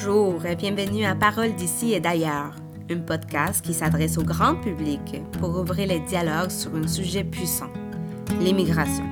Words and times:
Bonjour 0.00 0.46
et 0.46 0.54
bienvenue 0.54 1.04
à 1.04 1.16
Parole 1.16 1.56
d'ici 1.56 1.92
et 1.92 1.98
d'ailleurs, 1.98 2.54
un 2.88 2.98
podcast 2.98 3.64
qui 3.64 3.74
s'adresse 3.74 4.16
au 4.16 4.22
grand 4.22 4.54
public 4.54 5.20
pour 5.40 5.58
ouvrir 5.58 5.88
les 5.88 5.98
dialogues 5.98 6.52
sur 6.52 6.72
un 6.76 6.86
sujet 6.86 7.24
puissant, 7.24 7.70
l'immigration. 8.40 9.02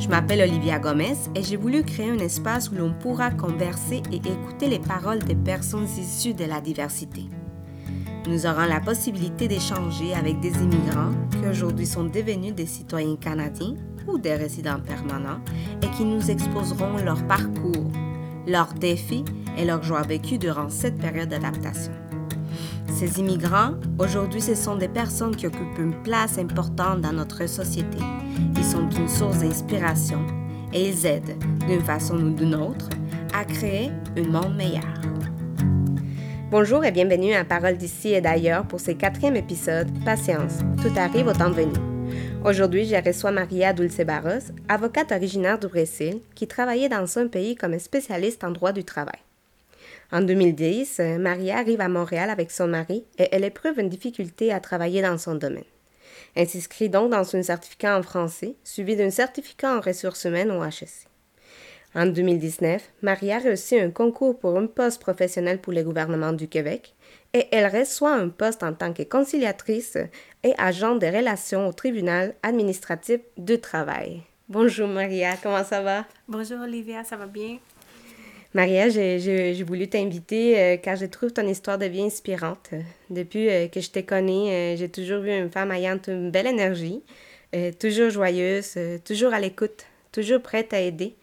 Je 0.00 0.08
m'appelle 0.08 0.40
Olivia 0.40 0.80
Gomez 0.80 1.14
et 1.36 1.44
j'ai 1.44 1.54
voulu 1.54 1.84
créer 1.84 2.10
un 2.10 2.18
espace 2.18 2.72
où 2.72 2.74
l'on 2.74 2.92
pourra 2.92 3.30
converser 3.30 4.02
et 4.10 4.16
écouter 4.16 4.68
les 4.68 4.80
paroles 4.80 5.20
des 5.20 5.36
personnes 5.36 5.86
issues 5.96 6.34
de 6.34 6.44
la 6.44 6.60
diversité. 6.60 7.26
Nous 8.26 8.46
aurons 8.46 8.66
la 8.66 8.80
possibilité 8.80 9.46
d'échanger 9.46 10.12
avec 10.14 10.40
des 10.40 10.52
immigrants 10.54 11.12
qui 11.30 11.46
aujourd'hui 11.48 11.86
sont 11.86 12.04
devenus 12.04 12.52
des 12.52 12.66
citoyens 12.66 13.14
canadiens 13.14 13.76
ou 14.08 14.18
des 14.18 14.34
résidents 14.34 14.80
permanents 14.80 15.38
et 15.82 15.96
qui 15.96 16.04
nous 16.04 16.32
exposeront 16.32 16.96
leur 16.96 17.24
parcours, 17.28 17.89
leurs 18.46 18.72
défis 18.74 19.24
et 19.58 19.64
leurs 19.64 19.82
joies 19.82 20.02
vécues 20.02 20.38
durant 20.38 20.68
cette 20.68 20.98
période 20.98 21.28
d'adaptation. 21.28 21.92
Ces 22.88 23.20
immigrants, 23.20 23.74
aujourd'hui, 23.98 24.40
ce 24.40 24.54
sont 24.54 24.76
des 24.76 24.88
personnes 24.88 25.36
qui 25.36 25.46
occupent 25.46 25.78
une 25.78 25.94
place 26.02 26.38
importante 26.38 27.00
dans 27.00 27.12
notre 27.12 27.46
société. 27.46 27.98
Ils 28.56 28.64
sont 28.64 28.88
une 28.90 29.08
source 29.08 29.38
d'inspiration 29.38 30.20
et 30.72 30.88
ils 30.88 31.06
aident, 31.06 31.36
d'une 31.66 31.80
façon 31.80 32.16
ou 32.16 32.30
d'une 32.30 32.54
autre, 32.54 32.88
à 33.34 33.44
créer 33.44 33.90
un 34.16 34.28
monde 34.28 34.56
meilleur. 34.56 34.84
Bonjour 36.50 36.84
et 36.84 36.90
bienvenue 36.90 37.32
à 37.34 37.44
Parole 37.44 37.76
d'ici 37.76 38.08
et 38.08 38.20
d'ailleurs 38.20 38.66
pour 38.66 38.80
ce 38.80 38.90
quatrième 38.90 39.36
épisode 39.36 39.88
Patience, 40.04 40.58
tout 40.82 40.92
arrive 40.98 41.28
au 41.28 41.32
temps 41.32 41.52
venu. 41.52 41.89
Aujourd'hui, 42.42 42.86
je 42.86 42.96
reçois 42.96 43.32
Maria 43.32 43.74
Dulce 43.74 44.00
Barros, 44.00 44.50
avocate 44.66 45.12
originaire 45.12 45.58
du 45.58 45.66
Brésil, 45.66 46.20
qui 46.34 46.46
travaillait 46.46 46.88
dans 46.88 47.18
un 47.18 47.28
pays 47.28 47.54
comme 47.54 47.78
spécialiste 47.78 48.42
en 48.44 48.50
droit 48.50 48.72
du 48.72 48.82
travail. 48.82 49.18
En 50.10 50.22
2010, 50.22 51.02
Maria 51.18 51.58
arrive 51.58 51.82
à 51.82 51.88
Montréal 51.88 52.30
avec 52.30 52.50
son 52.50 52.66
mari 52.66 53.04
et 53.18 53.28
elle 53.30 53.44
éprouve 53.44 53.78
une 53.78 53.90
difficulté 53.90 54.54
à 54.54 54.60
travailler 54.60 55.02
dans 55.02 55.18
son 55.18 55.34
domaine. 55.34 55.64
Elle 56.34 56.48
s'inscrit 56.48 56.88
donc 56.88 57.10
dans 57.10 57.36
un 57.36 57.42
certificat 57.42 57.98
en 57.98 58.02
français, 58.02 58.54
suivi 58.64 58.96
d'un 58.96 59.10
certificat 59.10 59.76
en 59.76 59.80
ressources 59.80 60.24
humaines 60.24 60.50
au 60.50 60.64
HSC. 60.64 61.08
En 61.94 62.06
2019, 62.06 62.82
Maria 63.02 63.38
réussit 63.38 63.80
un 63.80 63.90
concours 63.90 64.38
pour 64.38 64.56
un 64.56 64.66
poste 64.66 65.02
professionnel 65.02 65.60
pour 65.60 65.74
le 65.74 65.82
gouvernement 65.82 66.32
du 66.32 66.48
Québec 66.48 66.94
et 67.32 67.46
elle 67.52 67.66
reçoit 67.66 68.14
un 68.14 68.28
poste 68.28 68.62
en 68.62 68.72
tant 68.72 68.92
que 68.92 69.02
conciliatrice 69.02 69.96
et 70.42 70.52
agent 70.58 70.96
de 70.96 71.06
relations 71.06 71.68
au 71.68 71.72
tribunal 71.72 72.34
administratif 72.42 73.20
du 73.36 73.60
travail. 73.60 74.22
Bonjour 74.48 74.88
Maria, 74.88 75.36
comment 75.40 75.62
ça 75.62 75.80
va? 75.80 76.06
Bonjour 76.26 76.60
Olivia, 76.60 77.04
ça 77.04 77.16
va 77.16 77.26
bien? 77.26 77.58
Maria, 78.52 78.88
j'ai 78.88 79.62
voulu 79.62 79.88
t'inviter 79.88 80.58
euh, 80.58 80.76
car 80.76 80.96
je 80.96 81.06
trouve 81.06 81.32
ton 81.32 81.46
histoire 81.46 81.78
de 81.78 81.86
vie 81.86 82.02
inspirante. 82.02 82.70
Depuis 83.08 83.48
euh, 83.48 83.68
que 83.68 83.80
je 83.80 83.90
te 83.90 84.00
connais, 84.00 84.74
euh, 84.74 84.76
j'ai 84.76 84.88
toujours 84.88 85.20
vu 85.20 85.30
une 85.30 85.50
femme 85.50 85.70
ayant 85.70 86.00
une 86.08 86.32
belle 86.32 86.48
énergie, 86.48 87.02
toujours 87.78 88.10
joyeuse, 88.10 88.76
toujours 89.04 89.32
à 89.34 89.40
l'écoute, 89.40 89.84
toujours 90.12 90.40
prête 90.40 90.72
à 90.72 90.80
aider. 90.80 91.14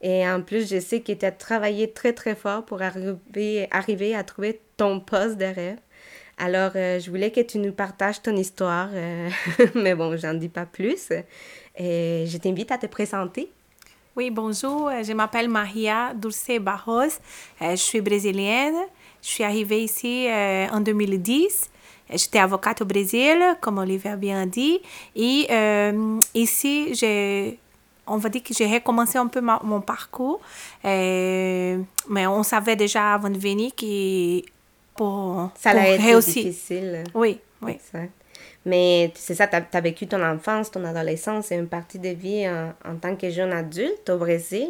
Et 0.00 0.28
en 0.28 0.42
plus, 0.42 0.68
je 0.68 0.80
sais 0.80 1.00
que 1.00 1.12
tu 1.12 1.24
as 1.24 1.32
travaillé 1.32 1.90
très 1.92 2.12
très 2.12 2.34
fort 2.34 2.64
pour 2.64 2.82
arriver, 2.82 3.68
arriver 3.70 4.14
à 4.14 4.24
trouver 4.24 4.60
ton 4.76 5.00
poste 5.00 5.38
de 5.38 5.44
rêve. 5.44 5.78
Alors, 6.38 6.72
je 6.74 7.08
voulais 7.08 7.30
que 7.30 7.40
tu 7.40 7.58
nous 7.58 7.72
partages 7.72 8.20
ton 8.20 8.36
histoire, 8.36 8.90
mais 9.74 9.94
bon, 9.94 10.16
j'en 10.18 10.34
dis 10.34 10.50
pas 10.50 10.66
plus. 10.66 11.10
Et 11.78 12.24
je 12.26 12.36
t'invite 12.36 12.70
à 12.72 12.78
te 12.78 12.86
présenter. 12.86 13.50
Oui, 14.16 14.30
bonjour, 14.30 14.90
je 15.02 15.12
m'appelle 15.14 15.48
Maria 15.48 16.12
Dulce 16.14 16.58
Barros, 16.60 17.18
je 17.60 17.76
suis 17.76 18.02
brésilienne, 18.02 18.76
je 19.22 19.28
suis 19.28 19.44
arrivée 19.44 19.82
ici 19.82 20.28
en 20.30 20.80
2010. 20.80 21.70
J'étais 22.10 22.38
avocate 22.38 22.82
au 22.82 22.84
Brésil, 22.84 23.56
comme 23.60 23.78
Olivier 23.78 24.12
a 24.12 24.16
bien 24.16 24.46
dit, 24.46 24.80
et 25.16 25.46
euh, 25.50 26.18
ici, 26.34 26.94
j'ai 26.94 27.58
on 28.06 28.16
va 28.16 28.28
dire 28.28 28.42
que 28.42 28.54
j'ai 28.54 28.66
recommencé 28.66 29.18
un 29.18 29.26
peu 29.26 29.40
mon 29.40 29.80
parcours, 29.80 30.40
mais 30.84 32.26
on 32.26 32.42
savait 32.42 32.76
déjà 32.76 33.14
avant 33.14 33.30
de 33.30 33.38
venir 33.38 33.72
que 33.74 34.40
pour, 34.96 35.50
Ça 35.58 35.70
allait 35.70 35.94
être 35.94 36.02
réussir. 36.02 36.44
difficile. 36.44 37.04
Oui, 37.14 37.38
oui. 37.62 37.72
Exact. 37.72 38.12
Mais 38.64 39.12
c'est 39.14 39.34
ça, 39.34 39.46
tu 39.46 39.56
as, 39.56 39.80
vécu 39.80 40.06
ton 40.08 40.22
enfance, 40.22 40.70
ton 40.70 40.84
adolescence 40.84 41.52
et 41.52 41.56
une 41.56 41.68
partie 41.68 42.00
de 42.00 42.08
vie 42.08 42.48
en, 42.48 42.72
en, 42.84 42.96
tant 42.96 43.14
que 43.14 43.30
jeune 43.30 43.52
adulte 43.52 44.10
au 44.10 44.18
Brésil. 44.18 44.68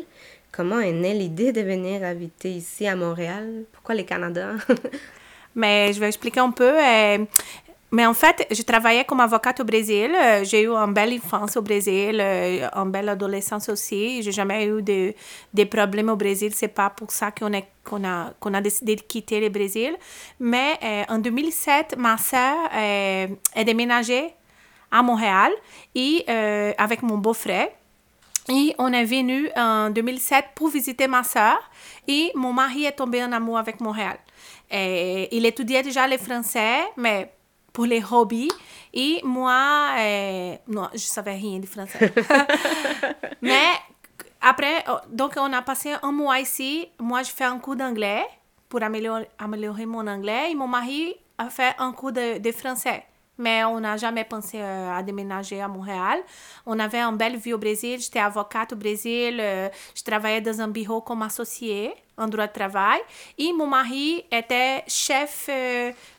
Comment 0.53 0.81
est 0.81 0.93
née 0.93 1.15
l'idée 1.15 1.53
de 1.53 1.63
venir 1.63 2.05
habiter 2.05 2.51
ici 2.51 2.87
à 2.87 2.97
Montréal? 2.97 3.65
Pourquoi 3.73 3.95
le 3.95 4.03
Canada? 4.03 4.53
Mais 5.55 5.93
je 5.93 6.01
vais 6.01 6.09
expliquer 6.09 6.41
un 6.41 6.51
peu. 6.51 6.73
Euh, 6.79 7.25
mais 7.93 8.05
en 8.05 8.15
fait, 8.15 8.47
je 8.51 8.63
travaillais 8.63 9.05
comme 9.05 9.21
avocate 9.21 9.61
au 9.61 9.65
Brésil. 9.65 10.13
Euh, 10.15 10.43
j'ai 10.45 10.63
eu 10.65 10.71
une 10.71 10.93
belle 10.93 11.15
enfance 11.15 11.57
au 11.57 11.63
Brésil, 11.63 12.19
euh, 12.21 12.69
une 12.75 12.91
belle 12.91 13.09
adolescence 13.09 13.69
aussi. 13.69 14.23
J'ai 14.23 14.33
jamais 14.33 14.67
eu 14.67 14.83
de, 14.83 15.15
des 15.55 15.67
problèmes 15.67 16.09
au 16.09 16.17
Brésil. 16.17 16.53
C'est 16.55 16.69
pas 16.69 16.91
pour 16.91 17.13
ça 17.13 17.31
qu'on 17.31 17.51
qu'on 17.85 18.05
a, 18.05 18.33
qu'on 18.41 18.55
a 18.55 18.61
décidé 18.61 18.97
de 18.97 19.03
quitter 19.03 19.41
le 19.41 19.51
Brésil. 19.51 19.97
Mais 20.41 20.79
euh, 20.83 21.05
en 21.09 21.19
2007, 21.19 21.97
ma 21.97 22.19
sœur 22.19 22.57
est 22.75 23.65
déménagée 23.65 24.35
à 24.91 25.03
Montréal 25.03 25.53
et 25.95 26.25
avec 26.79 27.03
mon 27.03 27.19
beau-frère. 27.19 27.69
Et 28.49 28.75
on 28.79 28.93
est 28.93 29.05
venu 29.05 29.49
en 29.57 29.91
2007 29.91 30.47
pour 30.55 30.69
visiter 30.69 31.07
ma 31.09 31.23
sœur 31.23 31.59
et 32.07 32.33
mon 32.35 32.53
mari 32.53 32.85
est 32.85 32.93
tombé 32.93 33.23
en 33.23 33.33
amour 33.33 33.59
avec 33.59 33.81
Montréal. 33.81 34.19
Il 34.71 35.47
étudiait 35.47 35.83
déjà 35.83 36.07
le 36.09 36.17
français, 36.17 36.79
mais 36.97 37.31
pour 37.76 37.84
les 37.84 38.03
hobbies. 38.10 38.50
Et 38.94 39.20
moi, 39.22 39.88
euh, 39.98 40.56
non, 40.66 40.88
je 40.94 41.06
savais 41.16 41.34
rien 41.34 41.59
de 41.59 41.66
français. 41.66 42.10
Mais 43.42 43.69
après, 44.41 44.82
oh, 44.88 44.97
donc 45.10 45.34
on 45.37 45.53
a 45.53 45.60
passé 45.60 45.92
un 46.03 46.10
mois 46.10 46.41
ici. 46.41 46.88
Moi, 46.98 47.22
je 47.22 47.31
fais 47.31 47.44
un 47.44 47.59
cours 47.59 47.76
d'anglais 47.76 48.25
pour 48.70 48.82
améliorer, 48.82 49.28
améliorer, 49.38 49.84
mon 49.84 50.06
anglais. 50.06 50.53
Et 50.53 50.54
mon 50.54 50.66
mari 50.66 51.14
a 51.37 51.50
fait 51.50 51.75
un 51.78 51.92
cours 51.92 52.12
de, 52.12 52.38
de 52.38 52.50
français. 52.50 53.04
Mais 53.37 53.62
on 53.64 53.78
n'a 53.81 53.98
jamais 53.98 54.25
pensé 54.25 54.56
euh, 54.58 54.97
à 54.97 55.03
déménager 55.03 55.60
à 55.60 55.69
Montréal. 55.69 56.20
On 56.64 56.78
avait 56.78 57.03
une 57.03 57.19
belle 57.19 57.37
vie 57.37 57.53
au 57.53 57.58
Brésil. 57.58 58.00
J'étais 58.00 58.20
avocate 58.20 58.72
au 58.72 58.76
Brésil. 58.76 59.38
Euh, 59.38 59.69
je 59.94 60.03
travaillais 60.03 60.41
dans 60.41 60.58
un 60.62 60.69
bureau 60.69 61.03
comme 61.03 61.20
associée 61.20 61.93
en 62.16 62.26
droit 62.26 62.47
de 62.47 62.53
travail. 62.54 63.00
Et 63.37 63.53
mon 63.53 63.66
mari 63.66 64.25
était 64.32 64.82
chef 64.88 65.50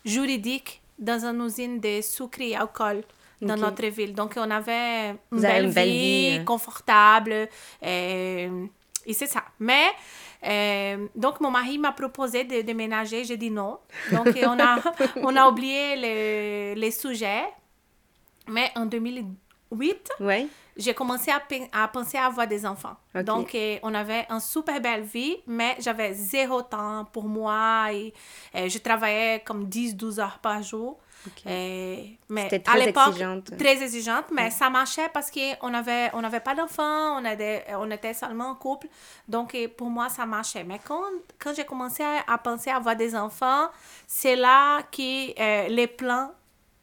juridique 0.05 0.83
dans 0.97 1.25
une 1.25 1.45
usine 1.45 1.79
de 1.79 2.01
sucre 2.01 2.41
et 2.41 2.55
alcool 2.55 3.03
dans 3.41 3.55
notre 3.55 3.85
ville. 3.87 4.13
Donc, 4.13 4.33
on 4.37 4.49
avait 4.49 5.15
une, 5.31 5.41
belle, 5.41 5.69
vie, 5.69 6.37
hein. 6.39 6.43
confortable. 6.43 7.47
Euh, 7.83 8.65
et, 9.05 9.13
c'est 9.13 9.27
ça. 9.27 9.43
Mais, 9.59 9.85
euh, 10.45 11.07
donc, 11.15 11.39
mon 11.39 11.51
mari 11.51 11.77
m'a 11.77 11.91
proposé 11.91 12.43
de 12.43 12.61
déménager. 12.61 13.23
J'ai 13.23 13.37
dit 13.37 13.51
non. 13.51 13.77
Donc, 14.11 14.27
on 14.43 14.59
a, 14.59 14.79
on 15.17 15.35
a 15.35 15.47
oublié 15.47 15.95
les, 15.95 16.75
les 16.75 16.91
sujets. 16.91 17.45
Mais 18.47 18.71
en 18.75 18.85
2008, 18.85 19.25
ouais. 20.19 20.47
j'ai 20.75 20.93
commencé 20.93 21.31
à, 21.31 21.41
à, 21.73 21.87
penser 21.87 22.17
à 22.17 22.25
avoir 22.25 22.47
des 22.47 22.65
enfants. 22.65 22.95
Donc, 23.23 23.53
euh, 23.55 23.77
on 23.83 23.93
avait 23.93 24.25
une 24.29 24.39
super 24.39 24.79
belle 24.79 25.03
vie, 25.03 25.37
mais 25.47 25.75
j'avais 25.79 26.13
zéro 26.13 26.61
temps 26.61 27.05
pour 27.11 27.25
moi. 27.25 27.87
Et, 27.91 28.13
euh, 28.55 28.69
je 28.69 28.77
travaillais 28.77 29.41
comme 29.45 29.65
10-12 29.65 30.19
heures 30.19 30.39
par 30.39 30.61
jour. 30.61 30.99
Euh, 31.47 31.97
mais 32.29 32.47
très 32.47 32.63
à 32.67 32.77
l'époque, 32.77 33.07
exigeante. 33.07 33.57
très 33.57 33.83
exigeante, 33.83 34.25
mais 34.31 34.49
ça 34.51 34.69
marchait 34.69 35.09
parce 35.11 35.31
qu'on 35.31 35.69
n'avait 35.69 36.09
on 36.13 36.23
avait 36.23 36.39
pas 36.39 36.55
d'enfants, 36.55 37.19
on, 37.19 37.23
on 37.79 37.91
était 37.91 38.13
seulement 38.13 38.51
en 38.51 38.55
couple. 38.55 38.87
Donc, 39.27 39.57
pour 39.75 39.89
moi, 39.89 40.09
ça 40.09 40.25
marchait. 40.25 40.63
Mais 40.63 40.79
quand, 40.85 41.03
quand 41.39 41.53
j'ai 41.55 41.65
commencé 41.65 42.03
à, 42.03 42.37
penser 42.37 42.69
à 42.69 42.77
avoir 42.77 42.95
des 42.95 43.15
enfants, 43.15 43.67
c'est 44.05 44.35
là 44.35 44.83
que 44.83 45.69
les 45.69 45.87
plans 45.87 46.31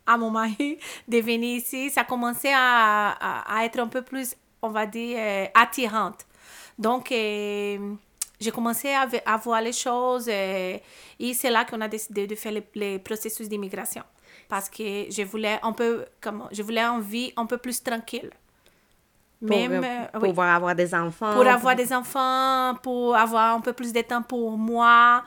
à 0.06 0.16
mon 0.16 0.30
mari 0.30 0.78
de 1.08 1.18
venir 1.18 1.56
ici, 1.56 1.90
ça 1.90 2.04
commençait 2.04 2.52
à, 2.54 3.16
à, 3.46 3.64
être 3.64 3.78
un 3.78 3.86
peu 3.86 4.02
plus, 4.02 4.36
on 4.62 4.68
va 4.68 4.86
dire, 4.86 5.16
euh, 5.18 5.46
attirante. 5.54 6.26
Donc, 6.78 7.12
euh, 7.12 7.94
j'ai 8.40 8.50
commencé 8.50 8.92
à, 8.92 9.06
à, 9.26 9.36
voir 9.36 9.60
les 9.62 9.72
choses 9.72 10.28
euh, 10.28 10.76
et 11.18 11.34
c'est 11.34 11.50
là 11.50 11.64
qu'on 11.64 11.80
a 11.80 11.88
décidé 11.88 12.26
de 12.26 12.34
faire 12.34 12.52
les, 12.74 12.98
processus 12.98 13.48
d'immigration 13.48 14.02
parce 14.48 14.68
que 14.68 15.10
je 15.10 15.22
voulais 15.22 15.58
un 15.62 15.72
peu, 15.72 16.04
comme, 16.20 16.48
je 16.52 16.62
voulais 16.62 16.82
une 16.82 17.00
vie 17.00 17.32
un 17.36 17.46
peu 17.46 17.58
plus 17.58 17.82
tranquille. 17.82 18.30
Pour, 19.40 19.56
Même, 19.56 20.08
pour 20.12 20.22
pouvoir 20.22 20.54
avoir 20.54 20.74
des 20.74 20.94
enfants. 20.94 21.34
Pour 21.34 21.46
avoir 21.46 21.76
des 21.76 21.92
enfants, 21.92 22.74
pour 22.82 23.14
avoir 23.14 23.56
un 23.56 23.60
peu 23.60 23.74
plus 23.74 23.92
de 23.92 24.00
temps 24.00 24.22
pour 24.22 24.56
moi, 24.56 25.22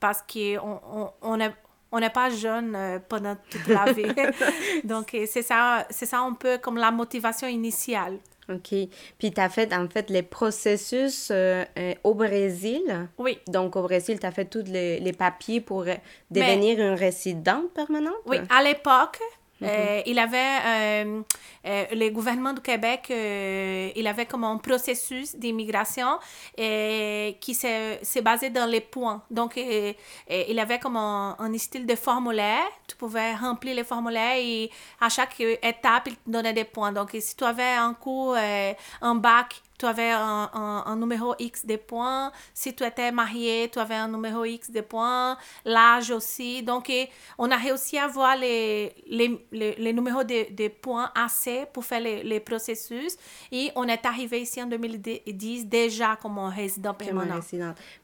parce 0.00 0.22
qu'on 0.22 0.80
on, 0.92 1.10
on, 1.22 1.40
a, 1.40 1.48
on 1.90 2.00
n'est 2.00 2.10
pas 2.10 2.30
jeune 2.30 2.74
euh, 2.76 2.98
pendant 3.08 3.36
toute 3.50 3.66
la 3.66 3.92
vie. 3.92 4.12
Donc, 4.84 5.14
euh, 5.14 5.24
c'est 5.26 5.42
ça, 5.42 5.86
c'est 5.90 6.06
ça 6.06 6.20
un 6.20 6.34
peu 6.34 6.58
comme 6.58 6.76
la 6.76 6.90
motivation 6.90 7.48
initiale. 7.48 8.18
OK. 8.50 8.74
Puis 9.18 9.32
tu 9.32 9.40
as 9.40 9.48
fait, 9.48 9.72
en 9.74 9.88
fait, 9.88 10.08
les 10.10 10.22
processus 10.22 11.30
euh, 11.30 11.64
euh, 11.78 11.94
au 12.02 12.14
Brésil. 12.14 13.08
Oui. 13.18 13.38
Donc, 13.46 13.76
au 13.76 13.82
Brésil, 13.82 14.18
tu 14.18 14.26
as 14.26 14.32
fait 14.32 14.46
tous 14.46 14.64
les, 14.66 15.00
les 15.00 15.12
papiers 15.12 15.60
pour 15.60 15.84
devenir 16.30 16.78
une 16.80 16.94
résidente 16.94 17.72
permanente? 17.74 18.16
Oui, 18.26 18.38
à 18.48 18.62
l'époque, 18.62 19.20
Euh, 19.62 20.02
il 20.06 20.18
avait, 20.18 20.58
euh, 20.66 21.22
euh, 21.66 21.84
le 21.92 22.08
gouvernement 22.10 22.52
du 22.52 22.60
Québec, 22.60 23.06
il 23.10 24.06
avait 24.06 24.26
comme 24.26 24.44
un 24.44 24.56
processus 24.58 25.34
d'immigration 25.36 26.18
qui 26.56 27.54
s'est 27.54 28.22
basé 28.22 28.50
dans 28.50 28.66
les 28.66 28.80
points. 28.80 29.22
Donc, 29.30 29.56
il 29.56 30.58
avait 30.58 30.78
comme 30.78 30.96
un, 30.96 31.36
un 31.38 31.58
style 31.58 31.86
de 31.86 31.94
formulaire. 31.94 32.66
Tu 32.86 32.96
pouvais 32.96 33.34
remplir 33.34 33.74
les 33.74 33.84
formulaires 33.84 34.36
et 34.36 34.70
à 35.00 35.08
chaque 35.08 35.40
étape, 35.40 36.04
il 36.06 36.16
te 36.16 36.30
donnait 36.30 36.52
des 36.52 36.64
points. 36.64 36.92
Donc, 36.92 37.10
si 37.18 37.36
tu 37.36 37.44
avais 37.44 37.74
un 37.74 37.94
cours, 37.94 38.36
un 38.36 39.14
bac, 39.14 39.62
tu 39.78 39.86
avais 39.86 40.10
un, 40.10 40.50
un- 40.52 40.82
un 40.86 40.96
numéro 40.96 41.34
X 41.38 41.64
de 41.64 41.76
points. 41.76 42.32
Si 42.52 42.74
tu 42.74 42.84
étais 42.84 43.12
marié, 43.12 43.68
tu 43.72 43.78
avais 43.78 43.94
un 43.94 44.08
numéro 44.08 44.44
X 44.44 44.70
de 44.70 44.80
points. 44.80 45.36
L'âge 45.64 46.10
aussi. 46.10 46.62
Donc, 46.62 46.90
on 47.38 47.50
a 47.50 47.56
réussi 47.56 47.96
à 47.98 48.04
avoir 48.04 48.36
les, 48.36 48.92
les, 49.08 49.46
les, 49.52 49.74
les 49.76 49.92
numéros 49.92 50.24
de, 50.24 50.52
de 50.52 50.68
points 50.68 51.10
assez 51.14 51.66
pour 51.72 51.84
faire 51.84 52.00
les, 52.00 52.22
les 52.22 52.40
processus. 52.40 53.16
Et 53.52 53.70
on 53.76 53.84
est 53.84 54.04
arrivé 54.04 54.40
ici 54.42 54.62
en 54.62 54.66
2010 54.66 55.66
déjà 55.66 56.16
comme 56.20 56.38
un 56.38 56.50
résident 56.50 56.94
permanent. 56.94 57.40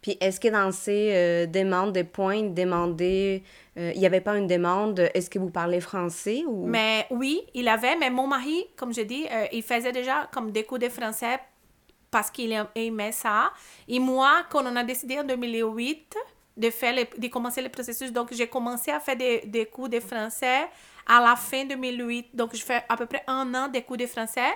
Puis, 0.01 0.17
est-ce 0.21 0.39
que 0.41 0.49
dans 0.49 0.71
ces 0.73 1.11
euh, 1.13 1.47
demandes 1.47 1.93
de 1.93 2.03
points, 2.03 2.43
demander, 2.43 3.43
euh, 3.79 3.91
il 3.95 4.01
n'y 4.01 4.07
avait 4.07 4.21
pas 4.21 4.37
une 4.37 4.47
demande, 4.47 5.01
est-ce 5.15 5.29
que 5.29 5.39
vous 5.39 5.51
parlez 5.51 5.81
français 5.81 6.45
ou... 6.47 6.67
Mais 6.67 7.07
oui, 7.11 7.43
il 7.55 7.69
avait, 7.69 7.97
mais 7.97 8.11
mon 8.11 8.27
mari, 8.27 8.65
comme 8.77 8.95
je 8.95 9.01
dis, 9.03 9.27
euh, 9.31 9.47
il 9.53 9.63
faisait 9.63 9.93
déjà 9.93 10.29
comme 10.33 10.51
des 10.53 10.65
cours 10.65 10.79
de 10.79 10.89
français 10.89 11.39
parce 12.15 12.31
qu'il 12.31 12.53
aim- 12.53 12.69
aimait 12.77 13.11
ça. 13.11 13.53
Et 13.89 13.99
moi, 13.99 14.45
quand 14.49 14.65
on 14.65 14.77
a 14.77 14.85
décidé 14.85 15.19
en 15.19 15.25
2008 15.25 16.17
de, 16.57 16.71
faire 16.71 16.95
de 17.19 17.27
commencer 17.27 17.61
le 17.61 17.69
processus, 17.69 18.13
donc 18.13 18.29
j'ai 18.33 18.47
commencé 18.47 18.93
à 18.93 19.01
faire 19.01 19.17
des, 19.17 19.41
des 19.47 19.67
cours 19.67 19.89
de 19.89 19.99
français 19.99 20.69
à 21.09 21.21
la 21.21 21.35
fin 21.35 21.65
2008. 21.65 22.29
Donc, 22.33 22.55
je 22.55 22.63
fais 22.63 22.85
à 22.89 22.97
peu 22.97 23.07
près 23.07 23.25
un 23.27 23.53
an 23.57 23.67
des 23.67 23.83
cours 23.83 23.97
de 23.97 24.07
français. 24.07 24.53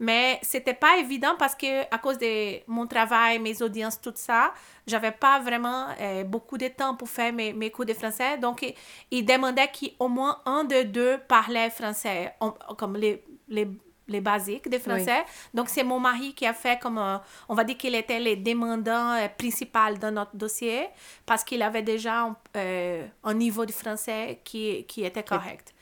Mais 0.00 0.40
c'était 0.42 0.74
pas 0.74 0.96
évident 0.98 1.34
parce 1.38 1.54
que 1.54 1.82
à 1.94 1.98
cause 1.98 2.18
de 2.18 2.60
mon 2.66 2.86
travail, 2.88 3.38
mes 3.38 3.62
audiences, 3.62 4.00
tout 4.00 4.12
ça, 4.16 4.52
j'avais 4.84 5.12
pas 5.12 5.38
vraiment 5.38 5.86
euh, 6.00 6.24
beaucoup 6.24 6.58
de 6.58 6.66
temps 6.66 6.96
pour 6.96 7.08
faire 7.08 7.32
mes, 7.32 7.52
mes 7.52 7.70
cours 7.70 7.84
de 7.86 7.94
français. 7.94 8.38
Donc, 8.38 8.62
il, 8.62 8.74
il 9.12 9.24
demandait 9.24 9.68
qu'au 9.68 10.08
moins 10.08 10.40
un 10.46 10.64
de 10.64 10.82
deux 10.82 11.18
parlait 11.28 11.70
français, 11.70 12.34
comme 12.76 12.96
les, 12.96 13.22
les, 13.48 13.68
les 14.08 14.20
basiques 14.20 14.68
de 14.68 14.78
français. 14.78 15.24
Donc, 15.54 15.68
c'est 15.68 15.84
mon 15.84 16.00
mari 16.00 16.34
qui 16.34 16.46
a 16.46 16.54
fait 16.54 16.80
comme, 16.80 17.00
on 17.48 17.54
va 17.54 17.64
dire 17.64 17.76
qu'il 17.76 17.94
était 17.94 18.18
le 18.18 18.36
demandant 18.36 19.12
euh, 19.12 19.28
principal 19.36 19.98
dans 19.98 20.10
notre 20.10 20.34
dossier 20.36 20.88
parce 21.26 21.44
qu'il 21.44 21.62
avait 21.62 21.82
déjà 21.82 22.22
un, 22.22 22.36
euh, 22.56 23.06
un 23.22 23.34
niveau 23.34 23.66
de 23.66 23.72
français 23.72 24.40
qui, 24.44 24.84
qui 24.84 25.04
était 25.04 25.22
correct. 25.22 25.74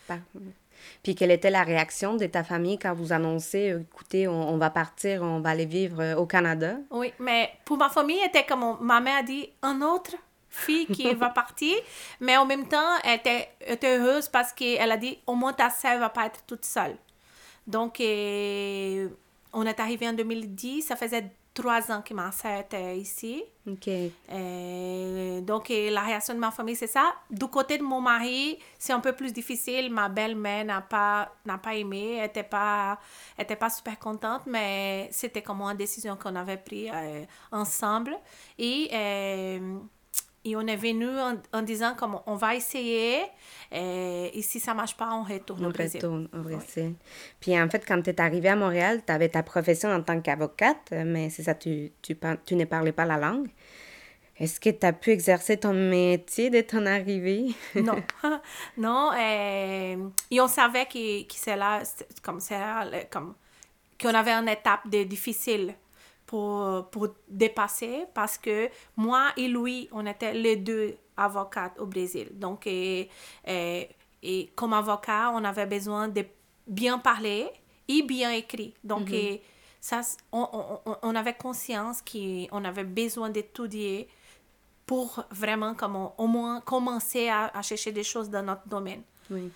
Puis, 1.02 1.14
quelle 1.14 1.30
était 1.30 1.50
la 1.50 1.62
réaction 1.62 2.16
de 2.16 2.26
ta 2.26 2.44
famille 2.44 2.78
quand 2.78 2.94
vous 2.94 3.12
annoncez, 3.12 3.70
euh, 3.70 3.80
écoutez, 3.80 4.28
on, 4.28 4.50
on 4.50 4.58
va 4.58 4.70
partir, 4.70 5.22
on 5.22 5.40
va 5.40 5.50
aller 5.50 5.66
vivre 5.66 6.14
au 6.16 6.26
Canada? 6.26 6.76
Oui, 6.90 7.12
mais 7.18 7.50
pour 7.64 7.78
ma 7.78 7.88
famille, 7.88 8.20
était 8.24 8.44
comme 8.44 8.76
ma 8.80 9.00
mère 9.00 9.18
a 9.18 9.22
dit 9.22 9.48
un 9.62 9.80
autre 9.82 10.12
fille 10.48 10.86
qui 10.86 11.12
va 11.14 11.30
partir, 11.30 11.74
mais 12.20 12.36
en 12.36 12.44
même 12.44 12.68
temps, 12.68 12.98
elle 13.04 13.18
était, 13.18 13.48
était 13.66 13.98
heureuse 13.98 14.28
parce 14.28 14.52
qu'elle 14.52 14.90
a 14.90 14.96
dit 14.96 15.18
au 15.26 15.34
moins 15.34 15.52
ta 15.52 15.70
sœur 15.70 15.98
va 15.98 16.10
pas 16.10 16.26
être 16.26 16.44
toute 16.46 16.64
seule. 16.64 16.96
Donc, 17.66 18.00
euh, 18.00 19.08
on 19.52 19.64
est 19.64 19.80
arrivé 19.80 20.08
en 20.08 20.12
2010, 20.12 20.82
ça 20.82 20.96
faisait 20.96 21.30
trois 21.56 21.90
ans 21.90 22.02
que 22.02 22.12
ma 22.14 22.30
sœur 22.30 22.60
était 22.60 22.98
ici. 22.98 23.42
OK. 23.66 23.88
Euh, 23.88 25.40
donc, 25.40 25.70
euh, 25.70 25.90
la 25.90 26.02
réaction 26.02 26.34
de 26.34 26.38
ma 26.38 26.50
famille, 26.50 26.76
c'est 26.76 26.86
ça. 26.86 27.14
Du 27.30 27.46
côté 27.46 27.78
de 27.78 27.82
mon 27.82 28.00
mari, 28.00 28.58
c'est 28.78 28.92
un 28.92 29.00
peu 29.00 29.12
plus 29.12 29.32
difficile. 29.32 29.90
Ma 29.90 30.08
belle-mère 30.08 30.66
n'a 30.66 30.82
pas, 30.82 31.32
n'a 31.44 31.58
pas 31.58 31.74
aimé, 31.74 32.20
n'était 32.20 32.42
pas, 32.42 33.00
était 33.38 33.56
pas 33.56 33.70
super 33.70 33.98
contente, 33.98 34.42
mais 34.46 35.08
c'était 35.10 35.42
comme 35.42 35.62
une 35.62 35.76
décision 35.76 36.16
qu'on 36.16 36.36
avait 36.36 36.58
prise 36.58 36.90
euh, 36.92 37.24
ensemble. 37.50 38.16
Et, 38.58 38.90
euh, 38.92 39.78
et 40.46 40.54
on 40.56 40.66
est 40.66 40.76
venu 40.76 41.08
en, 41.08 41.34
en 41.52 41.62
disant 41.62 41.94
comme 41.96 42.18
on 42.26 42.36
va 42.36 42.54
essayer, 42.54 43.20
euh, 43.72 44.28
et 44.32 44.42
si 44.42 44.60
ça 44.60 44.74
marche 44.74 44.96
pas, 44.96 45.10
on 45.12 45.24
retourne 45.24 45.64
On 45.64 45.68
au 45.68 45.72
Brésil. 45.72 46.00
retourne 46.00 46.28
au 46.32 46.38
Brésil. 46.38 46.94
Puis 47.40 47.60
en 47.60 47.68
fait, 47.68 47.84
quand 47.86 48.00
tu 48.00 48.10
es 48.10 48.20
arrivée 48.20 48.48
à 48.50 48.56
Montréal, 48.56 49.02
tu 49.04 49.12
avais 49.12 49.28
ta 49.28 49.42
profession 49.42 49.90
en 49.90 50.02
tant 50.02 50.20
qu'avocate, 50.20 50.92
mais 51.04 51.30
c'est 51.30 51.42
ça, 51.42 51.54
tu, 51.54 51.90
tu, 52.00 52.16
ne 52.54 52.64
parlais 52.64 52.92
pas 52.92 53.04
la 53.04 53.16
langue. 53.16 53.48
Est-ce 54.38 54.60
que 54.60 54.70
tu 54.70 54.86
as 54.86 54.92
pu 54.92 55.10
exercer 55.10 55.56
ton 55.56 55.72
métier 55.72 56.50
dès 56.50 56.62
ton 56.62 56.86
arrivée? 56.86 57.46
non, 57.74 57.96
non. 58.76 59.10
euh, 59.18 60.08
et 60.30 60.40
on 60.40 60.48
savait 60.48 60.86
que, 60.86 61.22
que 61.22 61.34
c'est 61.34 61.56
là, 61.56 61.82
comme 62.22 62.38
c'est 62.40 62.58
là, 62.58 62.86
comme 63.10 63.34
qu'on 64.00 64.14
avait 64.14 64.32
une 64.32 64.48
étape 64.48 64.88
de, 64.88 65.04
difficile 65.04 65.74
pour, 66.26 66.88
pour 66.90 67.08
dépasser 67.28 68.04
parce 68.14 68.36
que 68.38 68.68
moi 68.96 69.28
et 69.36 69.48
lui, 69.48 69.88
on 69.92 70.04
était 70.06 70.34
les 70.34 70.56
deux 70.56 70.96
avocates 71.16 71.78
au 71.78 71.86
Brésil. 71.86 72.28
Donc, 72.32 72.66
et, 72.66 73.08
et, 73.46 73.88
et 74.22 74.50
comme 74.54 74.72
avocat, 74.72 75.30
on 75.34 75.44
avait 75.44 75.66
besoin 75.66 76.08
de 76.08 76.24
bien 76.66 76.98
parler 76.98 77.48
et 77.88 78.02
bien 78.02 78.32
écrit. 78.32 78.74
Donc, 78.82 79.08
et 79.12 79.42
ça, 79.80 80.00
on, 80.32 80.48
on, 80.84 80.96
on- 81.02 81.14
avait 81.14 81.34
conscience 81.34 82.02
qu'on 82.02 82.64
avait 82.64 82.82
besoin 82.84 83.30
d'étudier 83.30 84.08
pour 84.84 85.24
vraiment 85.30 85.74
comme 85.74 85.96
on- 85.96 86.12
au 86.18 86.26
moins 86.26 86.60
commencer 86.60 87.28
à, 87.28 87.46
à 87.56 87.62
chercher 87.62 87.92
des 87.92 88.02
choses 88.04 88.28
dans 88.28 88.42
notre 88.42 88.66
domaine. 88.68 89.02
Oui. 89.30 89.50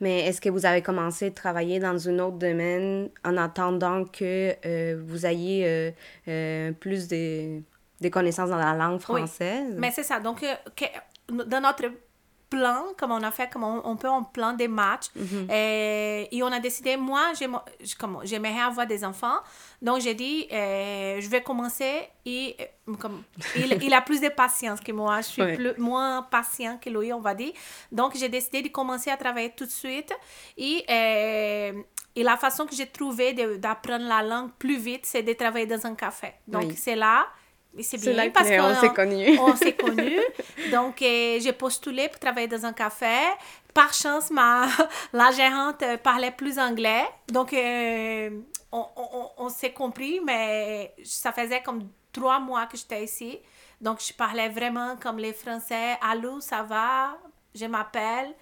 Mais 0.00 0.20
est-ce 0.26 0.40
que 0.40 0.48
vous 0.48 0.64
avez 0.66 0.82
commencé 0.82 1.26
à 1.26 1.30
travailler 1.30 1.78
dans 1.78 2.08
un 2.08 2.18
autre 2.20 2.38
domaine 2.38 3.10
en 3.24 3.36
attendant 3.36 4.04
que 4.04 4.54
euh, 4.64 5.00
vous 5.06 5.26
ayez 5.26 5.66
euh, 5.66 5.90
euh, 6.28 6.72
plus 6.72 7.06
de, 7.08 7.60
de 8.00 8.08
connaissances 8.08 8.50
dans 8.50 8.56
la 8.56 8.74
langue 8.74 9.00
Oui. 9.08 9.20
française? 9.20 9.74
Mais 9.76 9.90
c'est 9.90 10.02
ça. 10.02 10.18
Donc, 10.20 10.40
que- 10.40 11.44
dans 11.46 11.60
notre 11.60 11.84
plan, 12.50 12.82
comme 12.98 13.12
on 13.12 13.22
a 13.22 13.30
fait, 13.30 13.48
comme 13.52 13.62
on, 13.64 13.80
on 13.84 13.96
peut 13.96 14.08
un 14.08 14.24
plan 14.24 14.52
des 14.52 14.66
matchs, 14.68 15.06
euh, 15.16 16.24
et 16.30 16.42
on 16.42 16.48
a 16.52 16.58
décidé, 16.60 16.96
moi, 16.96 17.32
j'aimerais 18.24 18.60
avoir 18.60 18.86
des 18.86 19.04
enfants. 19.04 19.38
Donc, 19.80 20.00
j'ai 20.00 20.14
dit, 20.14 20.46
euh, 20.52 21.20
je 21.20 21.28
vais 21.28 21.42
commencer 21.42 22.08
et 22.26 22.56
euh, 22.88 22.94
comme, 22.96 23.22
il, 23.56 23.78
il 23.82 23.94
a 23.94 24.02
plus 24.02 24.20
de 24.20 24.28
patience 24.28 24.80
que 24.80 24.92
moi. 24.92 25.20
Je 25.22 25.26
suis 25.26 25.42
Ouais. 25.42 25.54
plus, 25.56 25.74
moins 25.78 26.22
patient 26.22 26.76
que 26.82 26.90
lui, 26.90 27.12
on 27.12 27.20
va 27.20 27.34
dire. 27.34 27.52
Donc, 27.92 28.14
j'ai 28.16 28.28
décidé 28.28 28.62
de 28.62 28.68
commencer 28.68 29.10
à 29.10 29.16
travailler 29.16 29.52
tout 29.56 29.64
de 29.64 29.70
suite. 29.70 30.12
Et, 30.58 30.84
euh, 30.90 31.72
et 32.16 32.22
la 32.22 32.36
façon 32.36 32.66
que 32.66 32.74
j'ai 32.74 32.86
trouvé 32.88 33.32
d'apprendre 33.58 34.06
la 34.06 34.22
langue 34.22 34.50
plus 34.58 34.76
vite, 34.76 35.06
c'est 35.06 35.22
de 35.22 35.32
travailler 35.32 35.66
dans 35.66 35.86
un 35.86 35.94
café. 35.94 36.32
Donc, 36.48 36.64
Oui. 36.64 36.76
c'est 36.76 36.96
là. 36.96 37.26
Et 37.76 37.82
c'est 37.82 37.98
bien 37.98 38.12
là 38.12 38.30
parce 38.30 38.48
qu'on 38.48 38.80
s'est 38.80 38.92
connus. 38.92 39.38
on 39.38 39.54
s'est 39.56 39.74
connus. 39.74 40.20
Donc, 40.72 41.00
euh, 41.02 41.38
j'ai 41.40 41.52
postulé 41.52 42.08
pour 42.08 42.18
travailler 42.18 42.48
dans 42.48 42.64
un 42.66 42.72
café. 42.72 43.16
Par 43.72 43.92
chance, 43.94 44.30
ma, 44.30 44.66
la 45.12 45.30
gérante 45.30 45.82
euh, 45.82 45.96
parlait 45.96 46.32
plus 46.32 46.58
anglais. 46.58 47.04
Donc, 47.28 47.52
euh, 47.52 48.30
on, 48.72 48.84
on, 48.96 49.30
on 49.38 49.48
s'est 49.48 49.72
compris, 49.72 50.20
mais 50.24 50.92
ça 51.04 51.32
faisait 51.32 51.62
comme 51.62 51.88
trois 52.12 52.40
mois 52.40 52.66
que 52.66 52.76
j'étais 52.76 53.04
ici. 53.04 53.38
Donc, 53.80 54.00
je 54.06 54.12
parlais 54.12 54.48
vraiment 54.48 54.96
comme 54.96 55.18
les 55.18 55.32
Français. 55.32 55.96
Allô, 56.02 56.40
ça 56.40 56.62
va? 56.64 57.16
Je 57.54 57.66
m'appelle. 57.66 58.34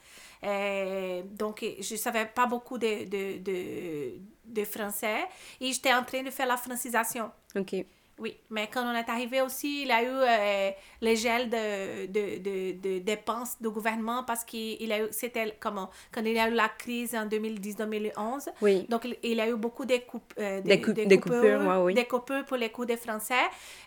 Euh, 0.45 1.23
donc, 1.25 1.65
je 1.81 1.93
ne 1.95 1.99
savais 1.99 2.27
pas 2.27 2.47
beaucoup 2.47 2.79
de, 2.79 3.05
de, 3.05 3.39
de, 3.39 4.13
de 4.45 4.65
français. 4.65 5.27
Et 5.61 5.73
j'étais 5.73 5.93
en 5.93 6.03
train 6.03 6.23
de 6.23 6.31
faire 6.31 6.47
la 6.47 6.57
francisation. 6.57 7.31
OK. 7.55 7.75
Oui, 8.21 8.37
mais 8.51 8.67
quand 8.67 8.83
on 8.85 8.95
est 8.95 9.09
arrivé 9.09 9.41
aussi, 9.43 9.83
il 9.83 9.89
y 9.89 9.93
a 9.93 10.03
eu 10.03 10.07
euh, 10.09 10.71
les 11.01 11.15
gels 11.17 11.49
de, 11.49 12.07
de, 12.07 12.39
de, 12.39 12.73
de 12.81 12.99
dépenses 12.99 13.61
du 13.61 13.71
gouvernement 13.71 14.25
parce 14.25 14.45
qu'il 14.45 14.77
il 14.83 14.93
a 14.93 15.01
eu, 15.05 15.09
c'était 15.13 15.57
comment, 15.61 15.89
quand 16.13 16.23
il 16.25 16.33
y 16.33 16.39
a 16.39 16.49
eu 16.49 16.55
la 16.55 16.69
crise 16.69 17.15
en 17.15 17.27
2010-2011. 17.27 18.49
Oui. 18.61 18.87
Donc, 18.89 19.07
il- 19.23 19.41
a 19.41 19.49
eu 19.49 19.55
beaucoup 19.57 19.85
de, 19.85 19.97
coupe, 19.99 20.33
euh, 20.39 20.61
Des 20.63 20.81
coup- 20.81 20.93
des 20.93 21.21
coupures, 21.21 21.61
ouais, 21.61 21.77
oui. 21.85 21.95
des 21.95 22.07
coupures 22.07 22.45
pour 22.45 22.57
les 22.57 22.71
cours 22.71 22.87
de 22.87 22.97
français. 22.97 23.35